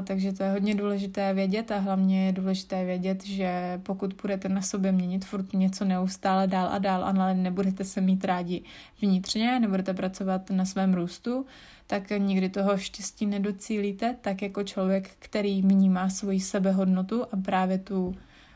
Takže 0.04 0.32
to 0.32 0.42
je 0.42 0.50
hodně 0.50 0.74
důležité 0.74 1.34
vědět 1.34 1.70
a 1.70 1.78
hlavně 1.78 2.26
je 2.26 2.32
důležité 2.32 2.84
vědět, 2.84 3.24
že 3.26 3.80
pokud 3.82 4.14
budete 4.22 4.48
na 4.48 4.62
sobě 4.62 4.92
měnit 4.92 5.24
furt 5.24 5.52
něco 5.52 5.84
neustále 5.84 6.46
dál 6.46 6.68
a 6.72 6.78
dál, 6.78 7.04
ale 7.04 7.34
nebudete 7.34 7.84
se 7.84 8.00
mít 8.00 8.24
rádi 8.24 8.62
vnitřně, 9.02 9.60
nebudete 9.60 9.94
pracovat 9.94 10.50
na 10.50 10.64
svém 10.64 10.94
růstu, 10.94 11.46
tak 11.86 12.10
nikdy 12.18 12.48
toho 12.48 12.78
štěstí 12.78 13.26
nedocílíte, 13.26 14.16
tak 14.20 14.42
jako 14.42 14.62
člověk, 14.62 15.10
který 15.18 15.62
vnímá 15.62 16.08
svoji 16.08 16.40
sebehodnotu 16.40 17.24
a 17.32 17.36
právě 17.44 17.78
tu 17.78 18.14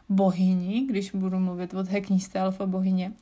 bohyni, 0.09 0.87
když 0.89 1.11
budu 1.11 1.39
mluvit 1.39 1.75
od 1.75 1.89
Hekníste 1.89 2.41
alfa 2.41 2.67
bohyně, 2.67 3.13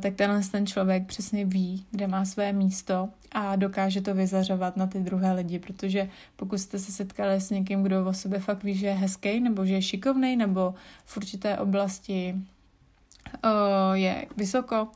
tak 0.00 0.14
tenhle 0.14 0.40
ten 0.40 0.66
člověk 0.66 1.06
přesně 1.06 1.44
ví, 1.44 1.86
kde 1.90 2.06
má 2.06 2.24
své 2.24 2.52
místo 2.52 3.08
a 3.32 3.56
dokáže 3.56 4.00
to 4.00 4.14
vyzařovat 4.14 4.76
na 4.76 4.86
ty 4.86 5.00
druhé 5.00 5.32
lidi, 5.32 5.58
protože 5.58 6.08
pokud 6.36 6.58
jste 6.58 6.78
se 6.78 6.92
setkali 6.92 7.40
s 7.40 7.50
někým, 7.50 7.82
kdo 7.82 8.06
o 8.06 8.12
sobě 8.12 8.38
fakt 8.38 8.64
ví, 8.64 8.74
že 8.74 8.86
je 8.86 8.94
hezký, 8.94 9.40
nebo 9.40 9.66
že 9.66 9.74
je 9.74 9.82
šikovný, 9.82 10.36
nebo 10.36 10.74
v 11.04 11.16
určité 11.16 11.58
oblasti 11.58 12.34
uh, 13.44 13.92
je 13.92 14.26
vysoko, 14.36 14.88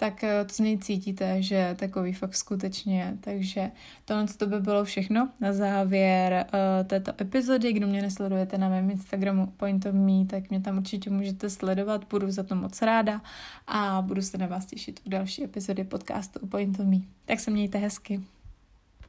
tak 0.00 0.24
eh, 0.24 0.44
to 0.44 0.54
z 0.54 0.58
něj 0.58 0.78
cítíte, 0.78 1.42
že 1.42 1.76
takový 1.78 2.12
fakt 2.12 2.34
skutečně 2.34 3.16
Takže 3.20 3.70
tohle 4.04 4.26
to 4.36 4.46
by 4.46 4.60
bylo 4.60 4.84
všechno 4.84 5.30
na 5.40 5.52
závěr 5.52 6.46
uh, 6.46 6.86
této 6.86 7.12
epizody. 7.20 7.72
Kdo 7.72 7.86
mě 7.86 8.02
nesledujete 8.02 8.58
na 8.58 8.68
mém 8.68 8.90
Instagramu 8.90 9.46
Point 9.46 9.86
of 9.86 9.94
Me, 9.94 10.26
tak 10.26 10.50
mě 10.50 10.60
tam 10.60 10.78
určitě 10.78 11.10
můžete 11.10 11.50
sledovat, 11.50 12.06
budu 12.10 12.30
za 12.30 12.42
to 12.42 12.54
moc 12.54 12.82
ráda 12.82 13.20
a 13.66 14.02
budu 14.02 14.22
se 14.22 14.38
na 14.38 14.46
vás 14.46 14.66
těšit 14.66 15.00
u 15.06 15.08
další 15.08 15.44
epizody 15.44 15.84
podcastu 15.84 16.46
Point 16.46 16.80
of 16.80 16.86
Me. 16.86 16.98
Tak 17.24 17.40
se 17.40 17.50
mějte 17.50 17.78
hezky. 17.78 18.20